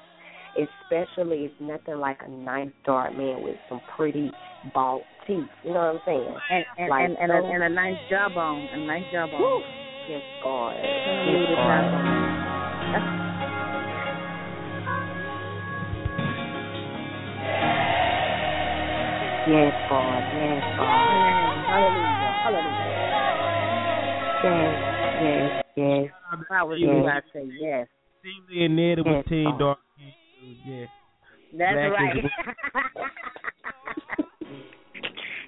[0.57, 4.31] Especially it's nothing like a nice dark man with some pretty
[4.73, 5.45] bald teeth.
[5.63, 6.35] You know what I'm saying?
[6.49, 9.61] And and Like and, and, a, and a nice jawbone, a nice jawbone.
[10.09, 10.73] Yes, God.
[10.77, 12.07] Yes, God.
[19.47, 20.23] Yes, God.
[20.35, 21.27] Yes, God.
[21.67, 22.33] Hallelujah.
[22.43, 22.97] Hallelujah.
[24.43, 24.86] Yes,
[25.21, 26.11] yes, yes.
[26.51, 27.05] I was Yes.
[27.07, 27.87] I say yes.
[28.23, 29.59] Seemingly and Ned was Yes, team God.
[29.59, 30.13] dark skin.
[30.41, 30.85] too, Yeah.
[31.53, 32.17] That's Black right.
[32.17, 32.31] is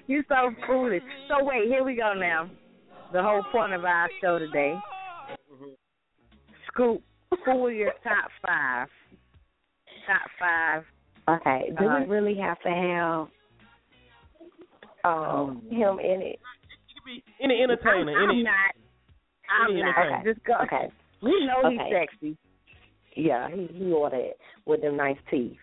[0.06, 1.02] you so foolish.
[1.28, 2.48] So wait, here we go now.
[3.12, 4.74] The whole point of our show today.
[6.68, 7.02] Scoop,
[7.44, 8.88] who were your top five?
[10.06, 10.84] Top five.
[11.28, 11.70] Okay.
[11.78, 13.28] Do Uh, we really have to have
[15.04, 16.38] um him in it?
[17.42, 18.12] Any entertainer.
[18.12, 18.74] I'm, I'm any, not.
[19.50, 19.88] I'm not.
[19.98, 20.32] entertainer.
[20.34, 20.54] Just go.
[20.64, 20.88] Okay.
[21.22, 22.38] We know he's sexy.
[23.14, 24.32] Yeah, he he ordered
[24.64, 25.58] with them nice teeth.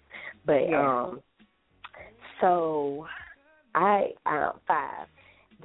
[0.46, 1.04] But Yeah.
[1.06, 1.22] um
[2.40, 3.08] so
[3.74, 5.08] I um five.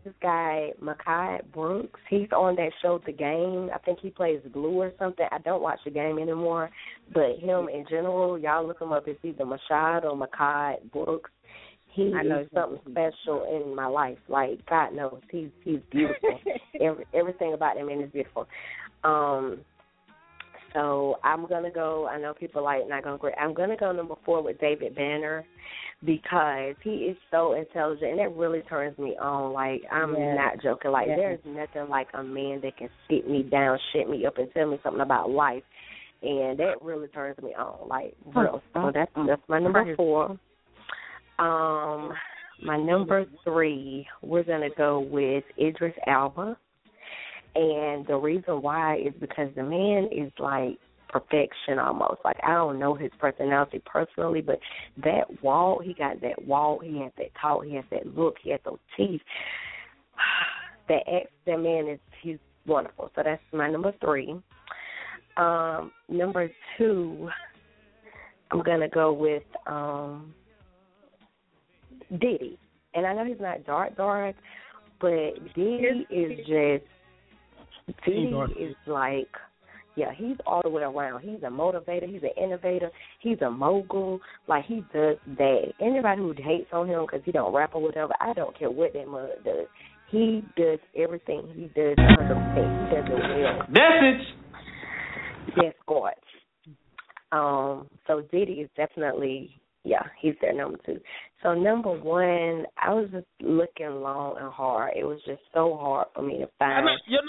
[0.03, 2.01] this guy Makai Brooks.
[2.09, 3.68] He's on that show The Game.
[3.75, 5.27] I think he plays Blue or something.
[5.31, 6.70] I don't watch the game anymore,
[7.12, 9.07] but him in general, y'all look him up.
[9.07, 11.31] It's either Mashad or Makai Brooks.
[11.95, 14.18] He I know is something special in my life.
[14.28, 16.40] Like God knows, he's he's beautiful.
[16.80, 18.49] Every, everything about him is beautiful.
[19.05, 19.61] Um,
[20.72, 22.09] so I'm gonna go.
[22.09, 23.32] I know people like not gonna agree.
[23.38, 25.45] I'm gonna go number four with David Banner
[26.05, 29.53] because he is so intelligent and that really turns me on.
[29.53, 30.34] Like I'm Yes.
[30.36, 30.90] not joking.
[30.90, 31.18] Like Yes.
[31.18, 34.66] there's nothing like a man that can sit me down, shit me up, and tell
[34.66, 35.62] me something about life,
[36.22, 37.86] and that really turns me on.
[37.88, 38.62] Like real.
[38.72, 40.38] So that's that's my number four.
[41.43, 42.12] Um,
[42.62, 46.57] my number three, we're gonna go with Idris Elba.
[47.57, 50.78] And the reason why is because the man is like
[51.09, 52.20] perfection almost.
[52.24, 54.61] Like I don't know his personality personally, but
[55.03, 58.51] that walk, he got that walk, he has that talk, he has that look, he
[58.51, 59.20] has those teeth.
[60.88, 63.12] That ex that man is he's wonderful.
[63.14, 64.34] So that's my number three.
[65.36, 67.30] Um, number two,
[68.51, 70.34] I'm gonna go with um
[72.21, 72.59] Diddy.
[72.95, 74.37] And I know he's not dark dark,
[75.01, 79.29] but Diddy is just Diddy is like
[79.95, 81.21] yeah, he's all the way around.
[81.21, 82.91] He's a motivator, he's an innovator,
[83.21, 84.21] he's a mogul.
[84.49, 85.73] Like he does that.
[85.81, 88.95] Anybody who hates on him because he don't rap or whatever, I don't care what
[88.95, 89.67] that mug does.
[90.11, 93.67] He does everything he does under He does it well.
[93.69, 94.27] Message.
[95.57, 96.13] Yes, God.
[97.33, 101.01] Um, so Diddy is definitely yeah, he's there number two.
[101.43, 104.93] So number one, I was just looking long and hard.
[104.97, 106.89] It was just so hard for me to find.
[107.07, 107.20] Your,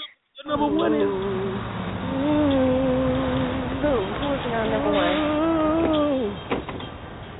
[0.44, 1.00] your number one is
[3.82, 3.90] Who?
[3.90, 5.34] Who is your number one?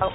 [0.03, 0.11] Oh,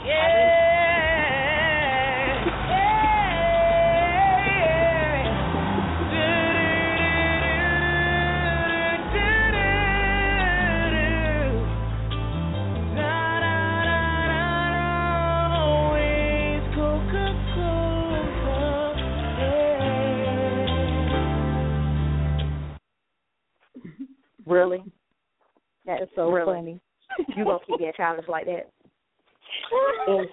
[24.49, 24.83] Really?
[25.85, 26.55] That is so Really?
[26.55, 26.81] funny.
[27.35, 28.69] You gonna keep being childish like that?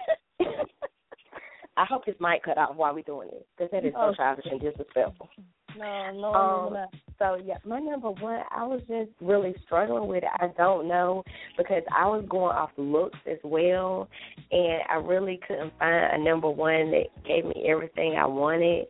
[1.77, 4.13] I hope his mic cut off while we're doing this because that is so Oh.
[4.15, 5.29] childish and disrespectful.
[5.77, 6.87] No, no, Um, no.
[7.19, 10.29] so yeah, my number one, I was just really struggling with it.
[10.39, 11.23] I don't know
[11.55, 14.07] because I was going off looks as well,
[14.51, 18.87] and I really couldn't find a number one that gave me everything I wanted.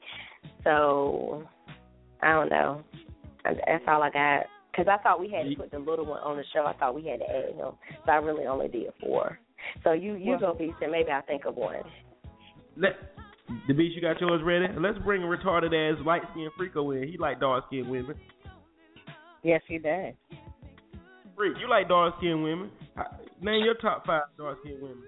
[0.64, 1.44] So
[2.22, 2.84] I don't know.
[3.44, 4.46] That's all I got.
[4.78, 6.66] Because I thought we had to put the little one on the show.
[6.66, 7.72] I thought we had to add him,
[8.06, 9.40] so I really only did four.
[9.84, 11.78] So you you go beast and maybe I think of one.
[12.76, 12.92] let
[13.68, 14.68] the beast you got yours ready.
[14.78, 17.10] Let's bring a retarded ass light skinned freako in.
[17.10, 18.16] He like dark skinned women.
[19.42, 20.14] Yes, he does.
[21.36, 22.70] Freak, you like dark skinned women.
[23.42, 25.04] Name your top five dark skinned women.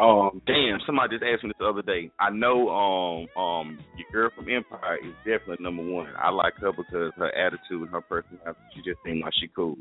[0.00, 2.10] Um, damn, somebody just asked me this the other day.
[2.18, 6.08] I know um um your girl from Empire is definitely number one.
[6.18, 8.60] I like her because her attitude and her personality.
[8.74, 9.76] She just seems like she cool.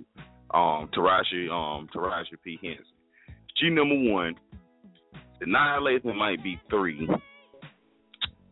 [0.54, 2.84] Um, Taraji um Taraji P Henson.
[3.56, 4.36] She number one.
[5.40, 7.08] The Annihilation might be three.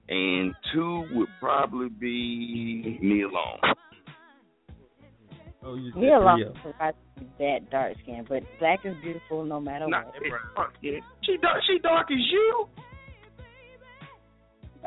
[0.07, 3.59] And two would probably be Nia Long.
[5.63, 6.53] Oh, you Nia Long is
[7.39, 10.13] that dark skin, but black is beautiful no matter Not what.
[10.55, 11.01] dark skin.
[11.25, 12.67] She dark she dark as you.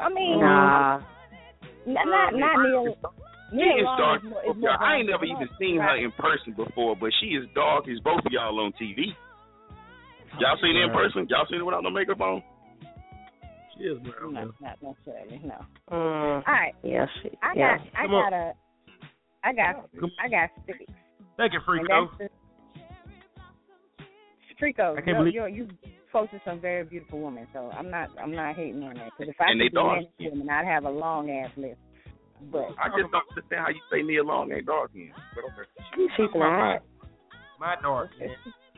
[0.00, 1.00] I mean, Nah.
[1.86, 2.94] not not, not Nia.
[3.50, 4.22] She Nia is dark.
[4.22, 5.54] is more, is more I ain't never even her.
[5.58, 9.10] seen her in person before, but she is dark as both of y'all on TV.
[10.38, 11.26] Y'all seen her in person?
[11.28, 12.42] Y'all seen her without no makeup on?
[13.76, 14.34] She is brown.
[14.34, 15.40] No, not necessarily.
[15.44, 15.56] No.
[15.90, 16.74] Mm, All right.
[16.84, 17.76] yeah, she, I yeah.
[17.78, 17.86] got.
[17.98, 18.30] I Come on.
[18.30, 18.52] got a.
[19.44, 19.76] I got.
[19.76, 20.78] Oh, Come- I got six.
[21.36, 22.08] Thank you, And freako.
[22.18, 22.30] that's the-
[24.60, 25.68] Frico, I can't you're, believe- you're, you
[26.12, 29.08] posted some very beautiful women, so I'm not I'm not hating on that.
[29.16, 31.30] Because if I And could they be dark married to women, I'd have a long
[31.30, 31.78] ass list.
[32.52, 35.12] But I just don't understand how you say Nia Long ain't dark skin.
[35.34, 36.12] But okay.
[36.16, 36.82] She's not.
[37.58, 38.28] My dark skin.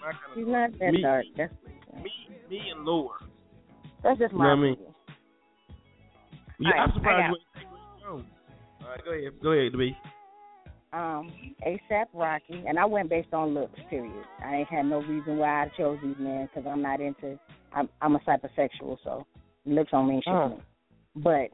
[0.00, 1.24] My kind she's not that Me- dark.
[1.36, 1.52] That's
[2.02, 2.10] Me,
[2.50, 3.18] me and Lord.
[4.04, 4.72] that's just You my know what I mean?
[4.74, 4.94] opinion.
[6.58, 8.26] Yeah, All right, I'm I surprised got- you ain't take Chris Jones.
[8.82, 9.32] All right, go ahead.
[9.42, 9.96] Go ahead, the beast.
[10.92, 11.32] Um,
[11.66, 13.78] ASAP Rocky, and I went based on looks.
[13.88, 14.24] Period.
[14.44, 17.38] I ain't had no reason why I chose these men because I'm not into.
[17.74, 19.26] I'm I'm a psychosexual, so
[19.64, 20.62] looks don't mean shit to me.
[21.16, 21.48] But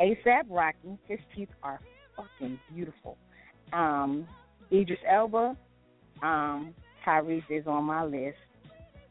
[0.00, 1.80] ASAP Rocky, his teeth are
[2.16, 3.18] fucking beautiful.
[3.72, 4.26] Um,
[4.72, 5.56] Idris Elba,
[6.22, 6.74] um,
[7.06, 8.38] Tyrese is on my list.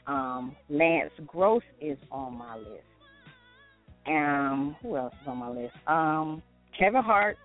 [0.08, 2.84] Um, Lance Gross is on my list.
[4.08, 5.76] Um, who else is on my list?
[5.86, 6.42] Um,
[6.78, 7.38] Kevin Hart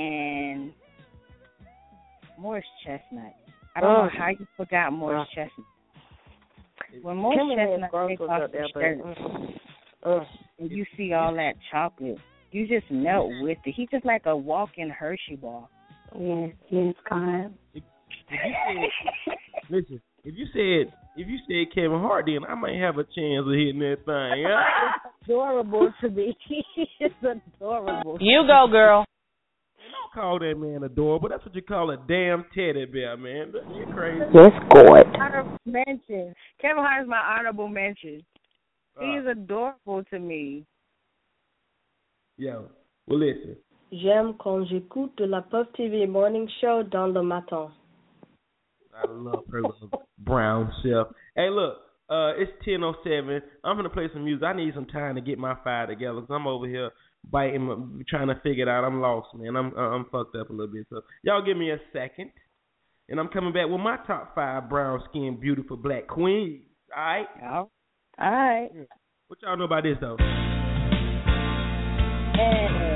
[0.00, 0.72] and
[2.38, 3.34] Morris Chestnut.
[3.76, 4.18] I don't know Oh.
[4.18, 5.66] how you forgot Morris Chestnut.
[7.02, 9.60] When Morris Kim Chestnut Gross takes was off up there, his but, shirt mm,
[10.04, 10.26] mm.
[10.58, 12.18] and you see all that chocolate,
[12.50, 13.74] you just melt with it.
[13.76, 15.68] He's just like a walking Hershey bar.
[16.18, 17.54] Yes, yes, God.
[17.74, 17.84] If
[18.30, 19.34] you said,
[19.70, 23.46] listen, if you said if you said Kevin Hart, then I might have a chance
[23.46, 24.42] of hitting that thing.
[24.42, 24.62] Yeah?
[25.24, 26.36] adorable to me.
[27.00, 28.18] it's adorable.
[28.20, 29.04] You go, girl.
[30.14, 31.28] Don't call that man adorable.
[31.28, 33.52] That's what you call a damn teddy bear, man.
[33.74, 34.24] You're crazy.
[34.34, 35.06] Yes, God.
[35.20, 36.34] Honorable mention.
[36.60, 38.24] Kevin Hart is my honorable mention.
[38.98, 39.20] He Uh.
[39.20, 40.66] is adorable to me.
[42.38, 42.68] Yo,
[43.06, 43.56] well listen.
[43.92, 47.70] J'aime quand j'écoute la Puff TV Morning Show dans le matin.
[48.94, 51.08] I love her little brown self.
[51.34, 53.42] Hey, look, uh, it's ten oh seven.
[53.64, 54.44] I'm gonna play some music.
[54.44, 56.90] I need some time to get my fire together 'cause I'm over here
[57.28, 58.84] biting, trying to figure it out.
[58.84, 59.56] I'm lost, man.
[59.56, 60.86] I'm uh, I'm fucked up a little bit.
[60.90, 62.30] So y'all give me a second,
[63.08, 66.62] and I'm coming back with my top five brown skin, beautiful black queens.
[66.96, 67.26] All right.
[67.42, 67.70] All
[68.18, 68.68] right.
[69.28, 70.16] What y'all know about this though?
[72.40, 72.89] With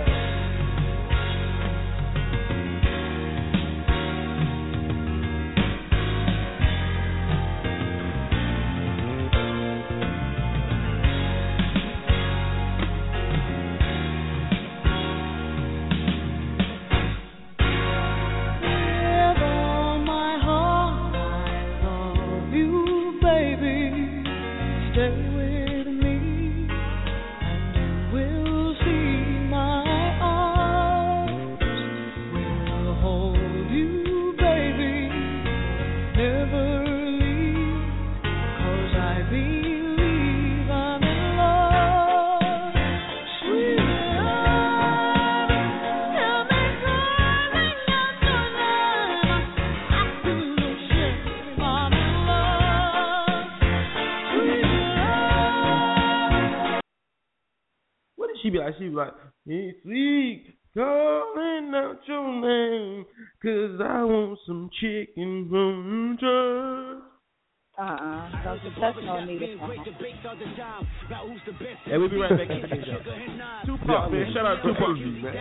[72.30, 72.50] right back.
[72.50, 73.76] After this, y'all.
[73.76, 74.32] Tupac, man.
[74.32, 75.34] Shout out to Tupac, man.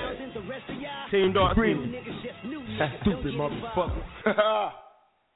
[1.12, 1.96] Team Dark Skin.
[3.02, 4.04] Stupid motherfucker.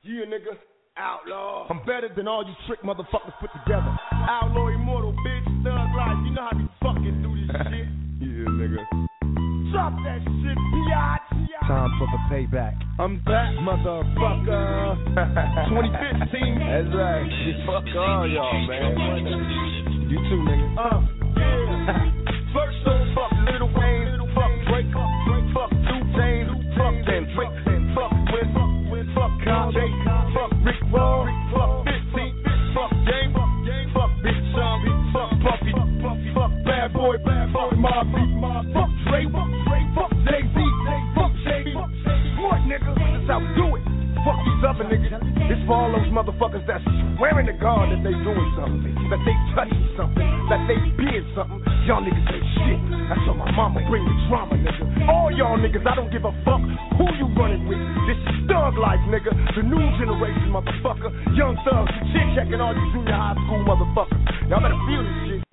[0.04, 0.58] yeah, nigga.
[0.98, 1.68] Outlaw.
[1.70, 3.96] I'm better than all you trick motherfuckers put together.
[4.12, 5.46] Outlaw immortal, bitch.
[5.64, 6.18] Thug life.
[6.26, 7.88] You know how we fucking do this shit.
[8.18, 8.82] Yeah, nigga.
[9.72, 11.28] Drop that shit, biatch.
[11.68, 12.74] Time for the payback.
[12.98, 14.96] I'm back, motherfucker.
[15.70, 16.66] 2015.
[16.66, 17.30] That's right.
[17.68, 20.10] Fuck all y'all, man.
[20.10, 20.78] You too, nigga.
[20.80, 21.27] Uh, yeah.
[21.88, 24.92] First so fuck Lil Wayne, fuck Drake,
[25.56, 27.48] fuck Two Chainz, fuck Kendrick,
[27.96, 28.12] fuck
[28.92, 29.88] Wiz, fuck Kanye,
[30.36, 32.44] fuck Rick Ross, fuck 50,
[32.76, 33.36] fuck James,
[33.96, 34.84] fuck Big Sean,
[35.14, 35.72] fuck Puffy,
[36.36, 37.16] fuck Bad Boy,
[37.54, 38.37] fuck Mob
[45.48, 46.84] It's for all those motherfuckers that's
[47.16, 51.64] swearing to God that they doing something, that they touching something, that they being something.
[51.88, 52.80] Y'all niggas ain't shit.
[53.08, 54.84] That's why my mama bring the drama, nigga.
[55.08, 56.60] All y'all niggas, I don't give a fuck
[57.00, 57.80] who you running with.
[58.12, 59.32] This is thug life, nigga.
[59.56, 61.16] The new generation, motherfucker.
[61.32, 64.20] Young thugs, shit checking all you junior high school motherfuckers.
[64.52, 65.44] Y'all better feel this shit.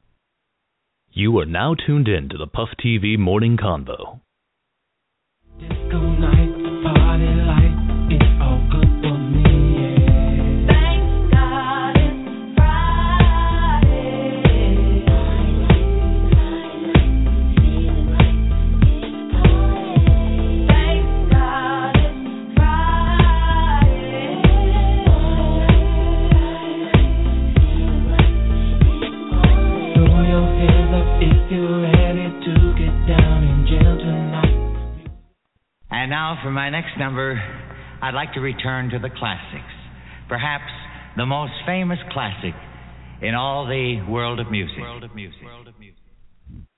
[1.15, 4.19] You are now tuned in to the Puff TV Morning Convo.
[36.45, 37.41] For my next number,
[38.03, 39.73] I'd like to return to the classics.
[40.29, 40.71] Perhaps
[41.17, 42.55] the most famous classic
[43.23, 44.77] in all the world of music.
[44.77, 45.41] the world of music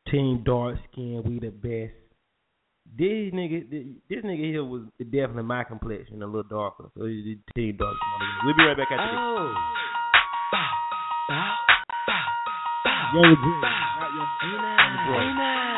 [0.09, 1.93] Team Dark Skin, we the best.
[2.97, 3.69] This nigga,
[4.09, 6.89] this nigga here was definitely my complexion, a little darker.
[6.97, 8.29] So he's Team Dark Skin.
[8.45, 9.53] We'll be right back after Oh.
[9.53, 9.63] this.
[13.15, 15.76] Young Dream, not Young Young Boy.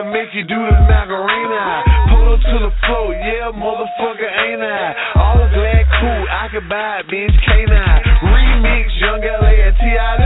[0.00, 1.84] The make you do the Macarena.
[2.08, 4.96] Pull up to the floor, yeah, motherfucker, ain't I?
[5.20, 7.76] All the glad cool, I could buy it, bitch, K9.
[8.24, 10.19] Remix, Young LA and T.I.,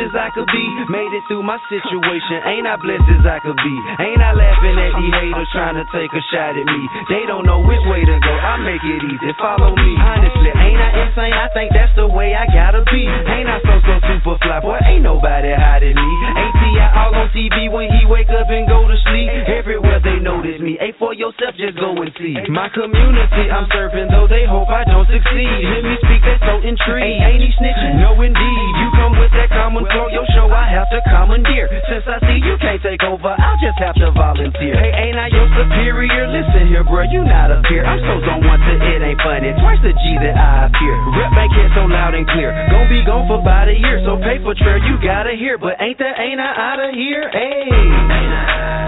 [0.00, 0.66] as I could be?
[0.88, 3.76] Made it through my situation, ain't I blessed as I could be?
[4.00, 6.80] Ain't I laughing at these haters trying to take a shot at me?
[7.08, 9.92] They don't know which way to go, I make it easy, follow me.
[9.96, 11.32] Honestly, ain't I insane?
[11.32, 13.08] I think that's the way I gotta be.
[13.08, 14.78] Ain't I so so super fly, boy?
[14.84, 16.10] Ain't nobody hiding me.
[16.36, 19.28] ATI all on TV when he wake up and go to sleep.
[19.48, 20.76] Everywhere they notice me.
[20.80, 22.36] A for yourself, just go and see.
[22.52, 25.56] My community I'm serving, though they hope I don't succeed.
[25.64, 27.04] Hear me speak, they so intrigued.
[27.04, 28.00] Ain't, ain't he snitching?
[28.00, 28.70] No, indeed.
[28.80, 31.68] You come with that common flow, your show I have to commandeer.
[31.88, 34.76] Since I see you can't take over, I'll just have to volunteer.
[34.76, 36.28] Hey, ain't I your superior?
[36.28, 37.84] Listen here, bro, you not a peer.
[37.84, 39.52] I'm so don't want to it ain't funny.
[39.60, 40.94] Twice the G that I appear.
[41.14, 42.50] Rep ain't here so loud and clear.
[42.70, 45.58] Gon' be gone for about a year, so pay for trail you gotta hear.
[45.58, 47.30] But ain't that ain't I out of here?
[47.30, 47.70] Hey.
[47.70, 48.85] Ain't I?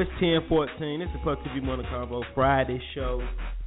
[0.00, 1.02] It's ten fourteen.
[1.02, 3.20] It's the Puff TV Morning Convo Friday show.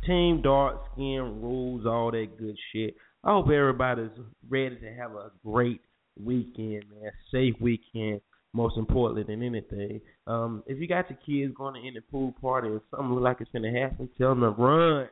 [0.07, 2.95] Team Dark Skin rules, all that good shit.
[3.23, 4.09] I hope everybody's
[4.49, 5.81] ready to have a great
[6.19, 7.11] weekend, man.
[7.31, 8.19] Safe weekend,
[8.51, 10.01] most importantly than anything.
[10.25, 13.37] Um, if you got your kids going to any pool party or something look like
[13.39, 15.09] it's gonna happen, tell them to run.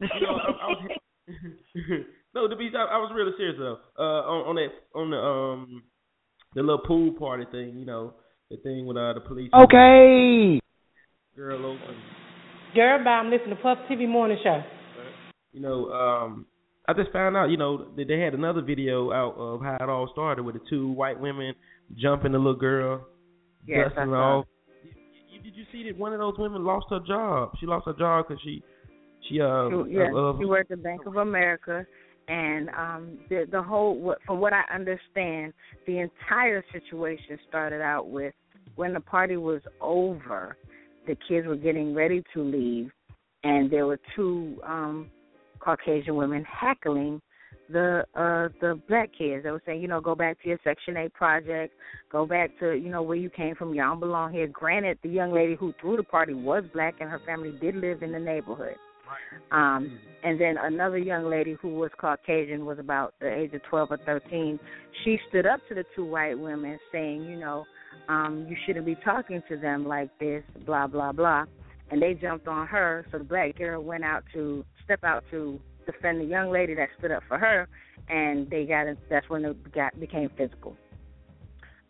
[0.00, 1.34] You know, I, I
[2.36, 3.78] no, to be, I, I was really serious though.
[3.98, 5.82] Uh, on, on that, on the um,
[6.54, 8.14] the little pool party thing, you know,
[8.50, 9.50] the thing with uh the police.
[9.54, 10.60] Okay.
[11.36, 11.96] Girl open.
[12.74, 13.10] Girl, bye.
[13.10, 14.62] I'm listening to Puff TV Morning Show.
[15.52, 16.46] You know, um,
[16.86, 19.88] I just found out, you know, that they had another video out of how it
[19.88, 21.54] all started with the two white women
[21.96, 23.06] jumping the little girl,
[23.66, 24.38] Yes, dusting I saw.
[24.40, 24.46] off.
[25.32, 27.52] You, did you see that one of those women lost her job?
[27.58, 28.62] She lost her job because she,
[29.28, 31.84] she uh, She, yeah, uh, uh, she worked at Bank of America,
[32.30, 35.52] and um, the the whole, from what I understand,
[35.86, 38.32] the entire situation started out with
[38.76, 40.56] when the party was over,
[41.08, 42.90] the kids were getting ready to leave,
[43.42, 45.10] and there were two um,
[45.58, 47.20] Caucasian women heckling
[47.68, 49.42] the uh the black kids.
[49.42, 51.74] They were saying, you know, go back to your Section Eight project,
[52.12, 53.74] go back to you know where you came from.
[53.74, 54.46] Y'all don't belong here.
[54.46, 58.04] Granted, the young lady who threw the party was black, and her family did live
[58.04, 58.76] in the neighborhood.
[59.50, 63.92] Um, and then another young lady who was Caucasian was about the age of 12
[63.92, 64.58] or 13.
[65.04, 67.64] She stood up to the two white women saying, you know,
[68.08, 71.44] um, you shouldn't be talking to them like this, blah, blah, blah.
[71.90, 75.58] And they jumped on her, so the black girl went out to step out to
[75.86, 77.68] defend the young lady that stood up for her,
[78.08, 80.76] and they got in, that's when it got became physical.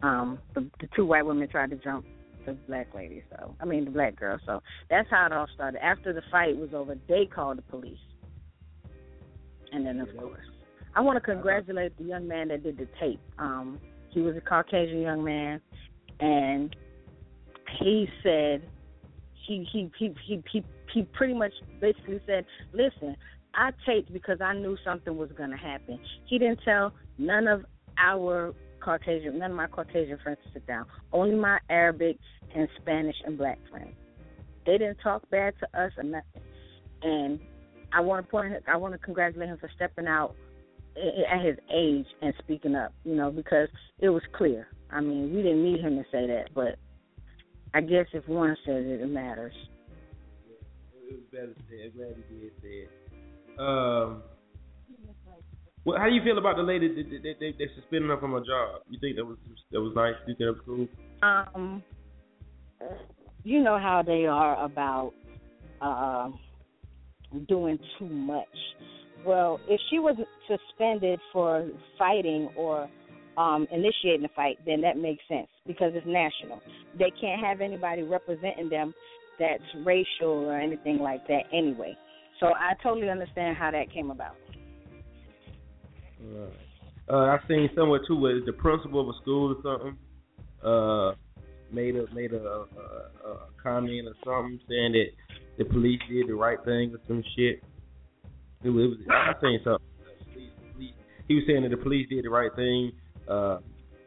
[0.02, 2.06] Um, the, the two white women tried to jump
[2.54, 4.38] the black lady, so I mean the black girl.
[4.46, 5.82] So that's how it all started.
[5.84, 7.98] After the fight was over, they called the police,
[9.72, 10.40] and then of course,
[10.94, 13.20] I want to congratulate the young man that did the tape.
[13.38, 13.78] Um,
[14.10, 15.60] he was a Caucasian young man,
[16.18, 16.74] and
[17.78, 18.62] he said
[19.46, 23.16] he he he he he, he pretty much basically said, "Listen,
[23.54, 27.64] I taped because I knew something was going to happen." He didn't tell none of
[27.98, 30.86] our Caucasian, none of my Caucasian friends sit down.
[31.12, 32.18] Only my Arabic
[32.54, 33.94] and Spanish and black friends.
[34.66, 36.42] They didn't talk bad to us or nothing.
[37.02, 37.40] And
[37.92, 40.34] I want to point, I want to congratulate him for stepping out
[40.96, 43.68] at his age and speaking up, you know, because
[44.00, 44.68] it was clear.
[44.90, 46.76] I mean, we didn't need him to say that, but
[47.72, 49.54] I guess if one says it, it matters.
[51.08, 51.94] It was better said.
[51.96, 52.90] Glad he did say it.
[53.58, 54.22] Um,
[55.84, 58.32] well, how do you feel about the lady that they, they, they suspended her from
[58.32, 58.82] her job?
[58.90, 59.36] You think that was
[59.72, 60.14] that was nice?
[60.26, 60.88] You think that was cool?
[61.22, 61.82] Um,
[63.44, 65.12] you know how they are about
[65.80, 66.28] uh,
[67.48, 68.46] doing too much.
[69.24, 70.16] Well, if she was
[70.48, 72.88] suspended for fighting or
[73.36, 76.60] um, initiating a fight, then that makes sense because it's national.
[76.98, 78.94] They can't have anybody representing them
[79.38, 81.96] that's racial or anything like that anyway.
[82.38, 84.36] So I totally understand how that came about.
[87.08, 89.98] Uh, I seen somewhere too where the principal of a school or something
[90.64, 91.14] uh,
[91.72, 92.60] made a made a, a,
[93.28, 95.06] a, comment or something saying that
[95.58, 97.62] the police did the right thing or some shit.
[98.62, 99.86] It was, it was I seen something.
[100.32, 100.94] Police, police,
[101.26, 102.92] he was saying that the police did the right thing,
[103.28, 103.58] uh,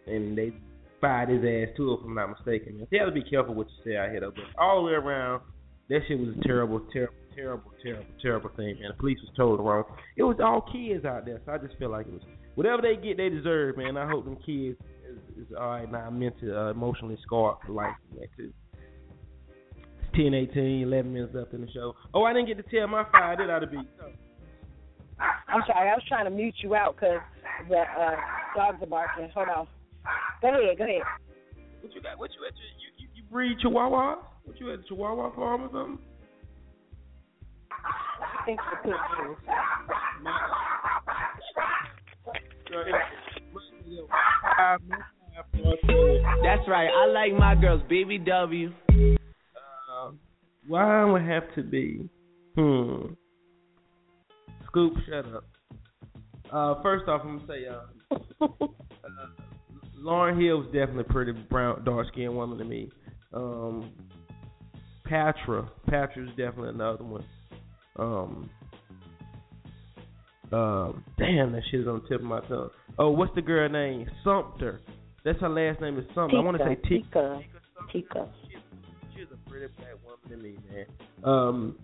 [0.07, 0.53] and they
[1.02, 2.88] fired his ass too, if I'm not mistaken.
[2.90, 4.31] You have to be careful what you say out here, though.
[4.31, 5.41] But all the way around,
[5.90, 8.89] that shit was a terrible, terrible, terrible, terrible, terrible thing, man.
[8.89, 9.84] The police was told wrong.
[10.15, 12.22] It was all kids out there, so I just feel like it was
[12.55, 13.97] whatever they get, they deserve, man.
[13.97, 14.77] I hope them kids
[15.10, 18.53] is, is all right now, I'm mentally, uh, emotionally scarred for life, man, too.
[20.01, 21.95] It's 10, 18, 11 minutes left in the show.
[22.14, 23.39] Oh, I didn't get to tell my five.
[23.39, 23.77] It ought to be.
[25.19, 27.19] I'm sorry, I was trying to mute you out because
[27.69, 28.15] the uh,
[28.55, 29.30] dogs are barking.
[29.34, 29.68] Hold on.
[30.41, 31.01] Go ahead, go ahead.
[31.81, 32.18] What you got?
[32.18, 32.53] What you at?
[32.55, 34.18] You you, you breed Chihuahua?
[34.43, 35.99] What you at Chihuahua farm or something?
[38.44, 39.38] I think the pictures.
[46.44, 46.90] That's right.
[46.90, 48.74] I like my girls BBW.
[48.91, 50.11] Uh,
[50.68, 52.10] why would have to be?
[52.57, 53.14] Hmm.
[54.68, 55.45] Scoop, shut up.
[56.52, 58.68] Uh, first off, I'm gonna say, uh, uh,
[60.02, 62.91] Lauryn Hill was definitely a pretty brown, dark skinned woman to me.
[63.34, 63.94] Um,
[65.06, 67.24] Patra, Patra's definitely another one.
[67.95, 68.49] Um,
[70.52, 72.70] um, damn, that shit is on the tip of my tongue.
[72.99, 74.07] Oh, what's the girl name?
[74.24, 74.82] Sumpter.
[75.26, 76.38] That's her last name is Sumpter.
[76.38, 77.41] I want to say Tika.
[77.91, 77.91] Tika.
[77.91, 78.30] Tika.
[79.15, 80.86] She's a pretty black woman to me, man.
[81.24, 81.76] Um,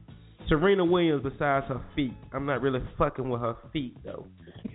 [0.50, 4.26] Serena Williams, besides her feet, I'm not really fucking with her feet though.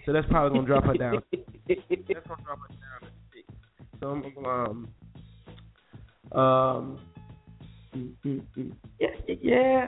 [0.07, 1.23] So that's probably gonna drop her down.
[1.33, 3.47] that's gonna drop her down to six.
[4.01, 4.89] So I'm um
[6.33, 6.99] um
[7.95, 8.73] mm, mm, mm.
[9.01, 9.87] yeah yeah.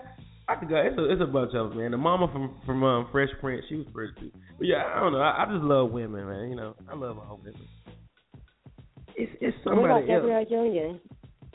[0.49, 0.77] I could go.
[0.77, 1.91] It's a, it's a bunch of them, man.
[1.91, 4.31] The mama from from um, Fresh Prince, she was pretty too.
[4.59, 5.21] But yeah, I don't know.
[5.21, 6.51] I, I just love women, man.
[6.51, 7.61] You know, I love all women.
[9.17, 10.23] It's it's What somebody about else.
[10.23, 11.01] Gabrielle Union?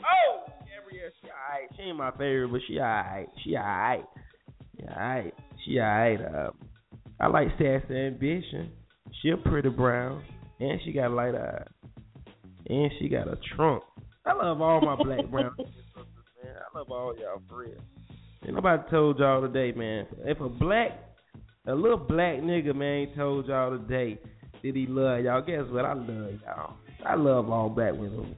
[0.00, 1.70] Oh, Gabrielle, she alright.
[1.76, 3.28] She ain't my favorite, but she alright.
[3.44, 4.04] She alright.
[4.78, 5.34] Yeah, alright.
[5.64, 6.20] She alright.
[6.20, 6.50] Uh,
[7.20, 8.70] I like Sassy Ambition.
[9.22, 10.22] She a pretty brown,
[10.58, 11.68] and she got light eyes,
[12.68, 13.84] and she got a trunk.
[14.26, 16.08] I love all my black brown sisters,
[16.42, 16.54] man.
[16.56, 17.78] I love all y'all real.
[18.44, 20.06] Ain't nobody told y'all today, man.
[20.24, 20.90] If a black,
[21.66, 24.18] a little black nigga, man, told y'all today
[24.62, 25.84] that he love y'all, guess what?
[25.84, 26.74] I love y'all.
[27.06, 28.34] I love all black women.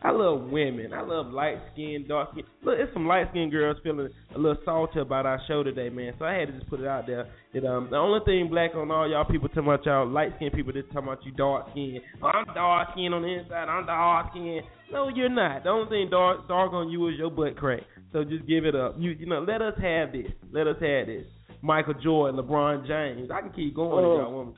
[0.00, 0.92] I love women.
[0.92, 2.44] I love light skinned, dark skin.
[2.62, 6.12] Look, it's some light skinned girls feeling a little salty about our show today, man.
[6.20, 7.26] So I had to just put it out there.
[7.52, 10.52] That um, the only thing black on all y'all people talking about y'all light skinned
[10.52, 11.66] people that talking about you dark.
[11.74, 13.68] Oh, I'm dark skinned on the inside.
[13.68, 14.62] I'm dark skinned.
[14.92, 15.64] No, you're not.
[15.64, 17.82] The only thing dark dark on you is your butt crack.
[18.12, 18.96] So just give it up.
[18.98, 20.30] You you know, let us have this.
[20.50, 21.26] Let us have this.
[21.60, 23.30] Michael Jordan, LeBron James.
[23.30, 24.30] I can keep going if y'all oh.
[24.30, 24.54] want me.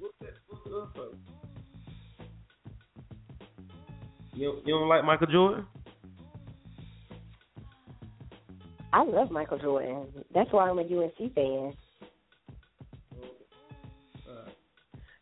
[0.00, 0.34] What's that?
[0.48, 1.16] What's the other folks?
[4.34, 5.66] You you don't like Michael Jordan?
[8.92, 10.06] I love Michael Jordan.
[10.34, 11.72] That's why I'm a UNC fan.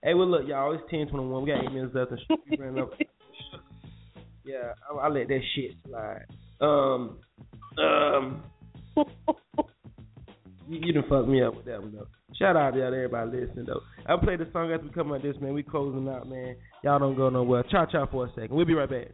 [0.02, 1.42] Hey, well look, y'all, it's ten twenty one.
[1.42, 2.10] We got eight minutes left.
[2.10, 2.38] And shit.
[2.50, 2.92] We ran up.
[4.50, 6.26] Yeah, I, I let that shit slide.
[6.60, 7.18] Um,
[7.78, 8.42] um,
[10.68, 12.06] you, you done fucked me up with that one though.
[12.36, 13.80] Shout out to y'all, everybody listening though.
[14.06, 15.52] I'll play the song after we come out this man.
[15.52, 16.56] We closing out, man.
[16.82, 17.62] Y'all don't go nowhere.
[17.70, 18.50] Cha cha for a second.
[18.50, 19.08] We'll be right back.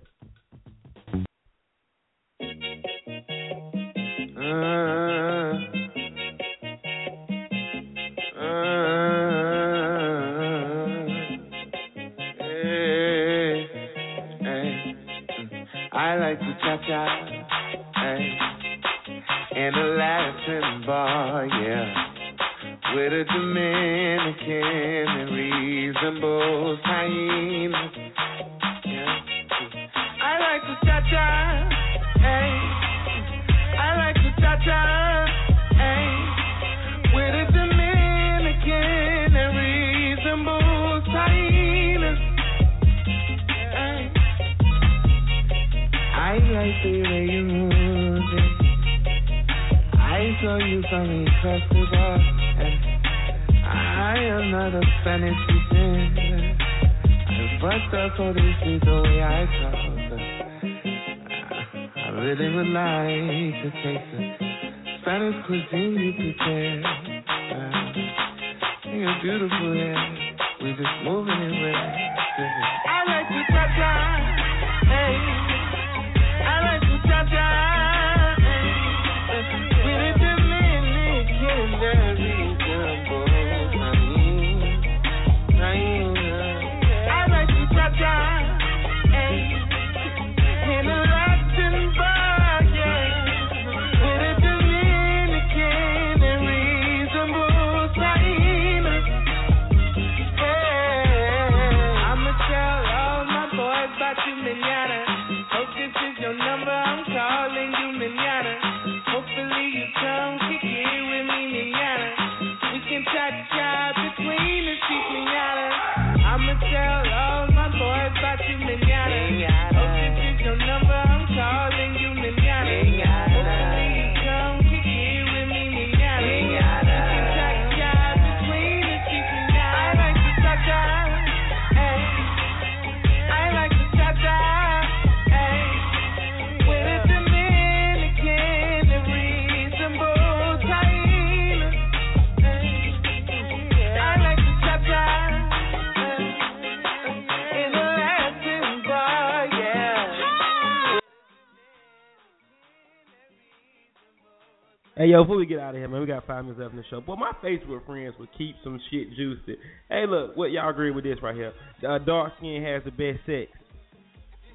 [155.17, 156.85] Yo, before we get out of here, man, we got five minutes left in the
[156.91, 157.01] show.
[157.01, 159.57] But my Facebook friends would keep some shit juicy.
[159.89, 161.53] Hey, look, what y'all agree with this right here?
[161.87, 163.51] Uh, dark skin has the best sex.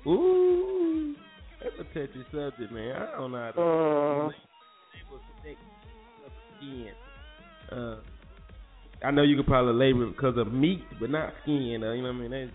[0.05, 1.15] Ooh,
[1.61, 2.95] that's a touchy subject, man.
[2.95, 3.61] I don't know how to.
[3.61, 4.31] Of
[6.57, 6.89] skin.
[7.71, 7.95] Uh,
[9.03, 11.81] I know you could probably label it because of meat, but not skin.
[11.83, 12.31] Uh, you know what I mean?
[12.31, 12.51] That's,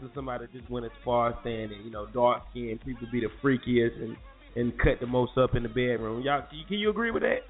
[0.00, 2.78] this is somebody that just went as far as saying that you know dark skin
[2.84, 4.16] people be the freakiest and
[4.56, 6.22] and cut the most up in the bedroom.
[6.22, 7.40] Y'all, can you, agree with that?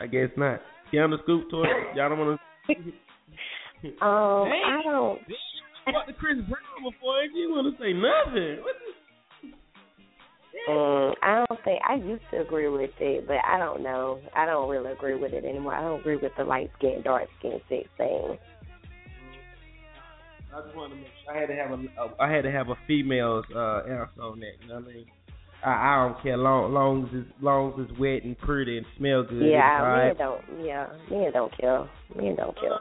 [0.00, 0.60] I guess not.
[0.90, 1.64] Get on the scoop toy.
[1.94, 2.74] Y'all don't want to.
[4.00, 5.18] Um, I don't.
[5.84, 8.62] Fuck the Chris Brown before you want to say nothing.
[8.62, 13.82] What the- Um, I don't think I used to agree with it, but I don't
[13.82, 14.20] know.
[14.36, 15.74] I don't really agree with it anymore.
[15.74, 18.38] I don't agree with the light skin, dark skin sex thing.
[20.54, 22.68] I just wanted to make sure I had to have a, I had to have
[22.68, 24.52] a female's uh, answer on that.
[24.60, 25.06] You know what I mean?
[25.64, 28.86] I, I don't care long, long as it's long as it's wet and pretty and
[28.98, 29.46] smell good.
[29.46, 30.18] yeah, it's men right.
[30.18, 30.66] don't.
[30.66, 31.88] Yeah, men don't kill.
[32.16, 32.78] Men don't kill.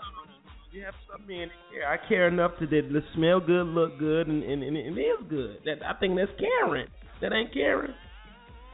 [0.72, 1.88] You have some men that care.
[1.88, 5.19] I care enough to that to smell good, look good, and, and, and it is
[5.30, 5.57] good.
[5.65, 6.88] That I think that's caring.
[7.22, 7.93] That ain't caring.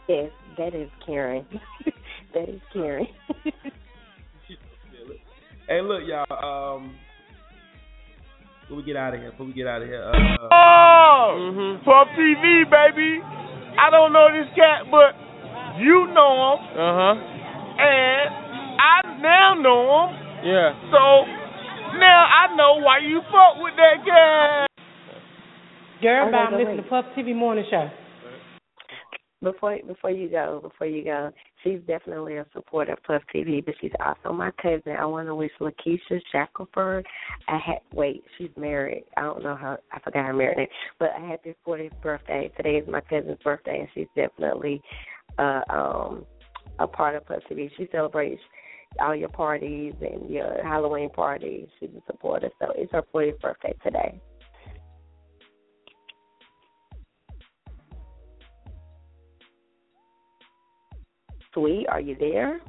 [0.08, 1.46] Yes, that is caring.
[2.34, 3.08] that is caring.
[5.70, 6.78] Hey, look, y'all.
[6.78, 6.96] Um,
[8.68, 12.08] before we get out of here, before we get out of here, uh, Oh, Puff
[12.20, 13.24] TV, baby.
[13.80, 15.16] I don't know this cat, but
[15.80, 16.60] you know him.
[16.76, 17.16] Uh huh.
[17.80, 18.28] And
[18.76, 20.16] I now know him.
[20.44, 20.74] Yeah.
[20.92, 21.00] So
[21.98, 24.68] now I know why you fuck with that cat.
[26.02, 26.38] Girl, bye.
[26.38, 27.90] I'm listening to Puff TV Morning Show.
[29.42, 31.32] Before before you go, before you go,
[31.68, 34.96] she's definitely a supporter of Puff TV, but she's also my cousin.
[34.98, 37.06] I want to wish Lakeisha Shackelford.
[37.48, 39.06] I had wait, she's married.
[39.18, 40.68] I don't know how I forgot her married name,
[41.00, 42.52] but I had this 40th birthday.
[42.56, 44.82] Today is my cousin's birthday, and she's definitely
[45.38, 46.26] uh um
[46.80, 47.70] a part of Puff TV.
[47.78, 48.42] She celebrates
[49.02, 51.68] all your parties and your Halloween parties.
[51.80, 54.20] She's a supporter, so it's her 40th birthday today.
[61.58, 62.60] Sweet, are you there?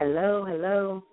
[0.00, 1.04] Hello, hello.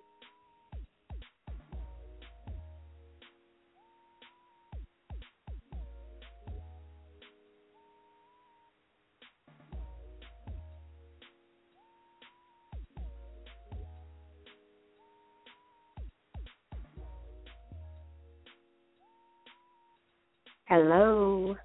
[20.68, 21.56] Hello.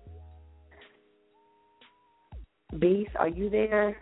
[2.79, 3.97] Beast, are you there?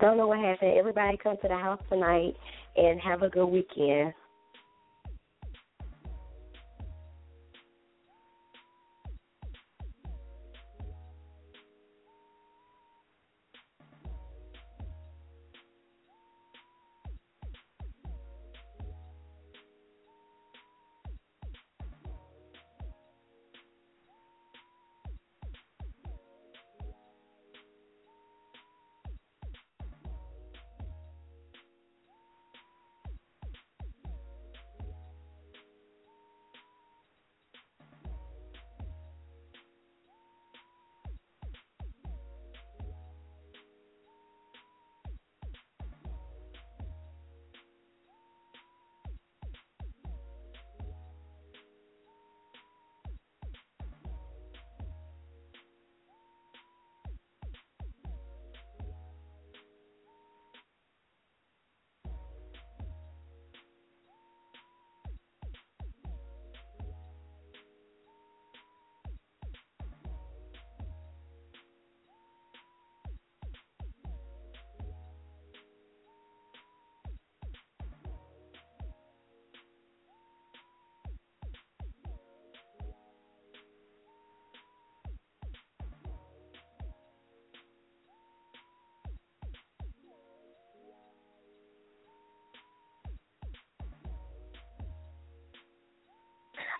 [0.00, 0.78] Don't know what happened.
[0.78, 2.32] Everybody come to the house tonight
[2.76, 4.14] and have a good weekend.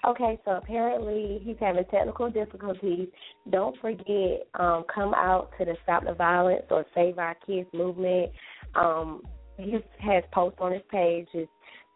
[0.06, 3.08] Okay, so apparently he's having technical difficulties.
[3.50, 8.30] Don't forget, um, come out to the Stop the Violence or Save Our Kids movement.
[8.76, 9.22] Um,
[9.58, 11.26] he has posts on his page.
[11.34, 11.50] It's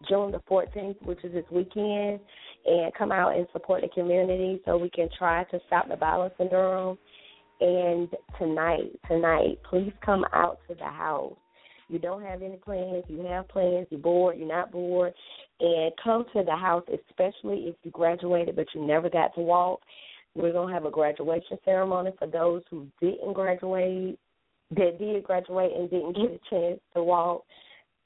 [0.08, 2.18] June the 14th, which is this weekend,
[2.66, 6.34] and come out and support the community so we can try to stop the violence
[6.40, 6.98] in Durham.
[7.60, 8.08] And
[8.38, 11.36] tonight, tonight, please come out to the house.
[11.90, 15.12] You don't have any plans, you have plans, you're bored, you're not bored,
[15.58, 19.80] and come to the house, especially if you graduated but you never got to walk.
[20.36, 24.18] We're going to have a graduation ceremony for those who didn't graduate,
[24.76, 27.44] that did graduate and didn't get a chance to walk.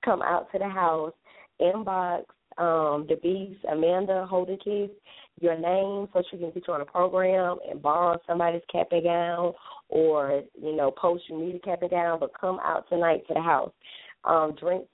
[0.02, 1.12] Come out to the house,
[1.61, 2.24] inbox
[2.56, 4.90] um, the Beast, Amanda Holden Keith,
[5.40, 9.05] your name so she can get you on a program and borrow somebody's cap and
[9.05, 9.52] gown
[9.89, 13.43] or, you know, post you need cap and gown, but come out tonight to the
[13.43, 13.73] house.
[14.24, 14.89] Um, drinks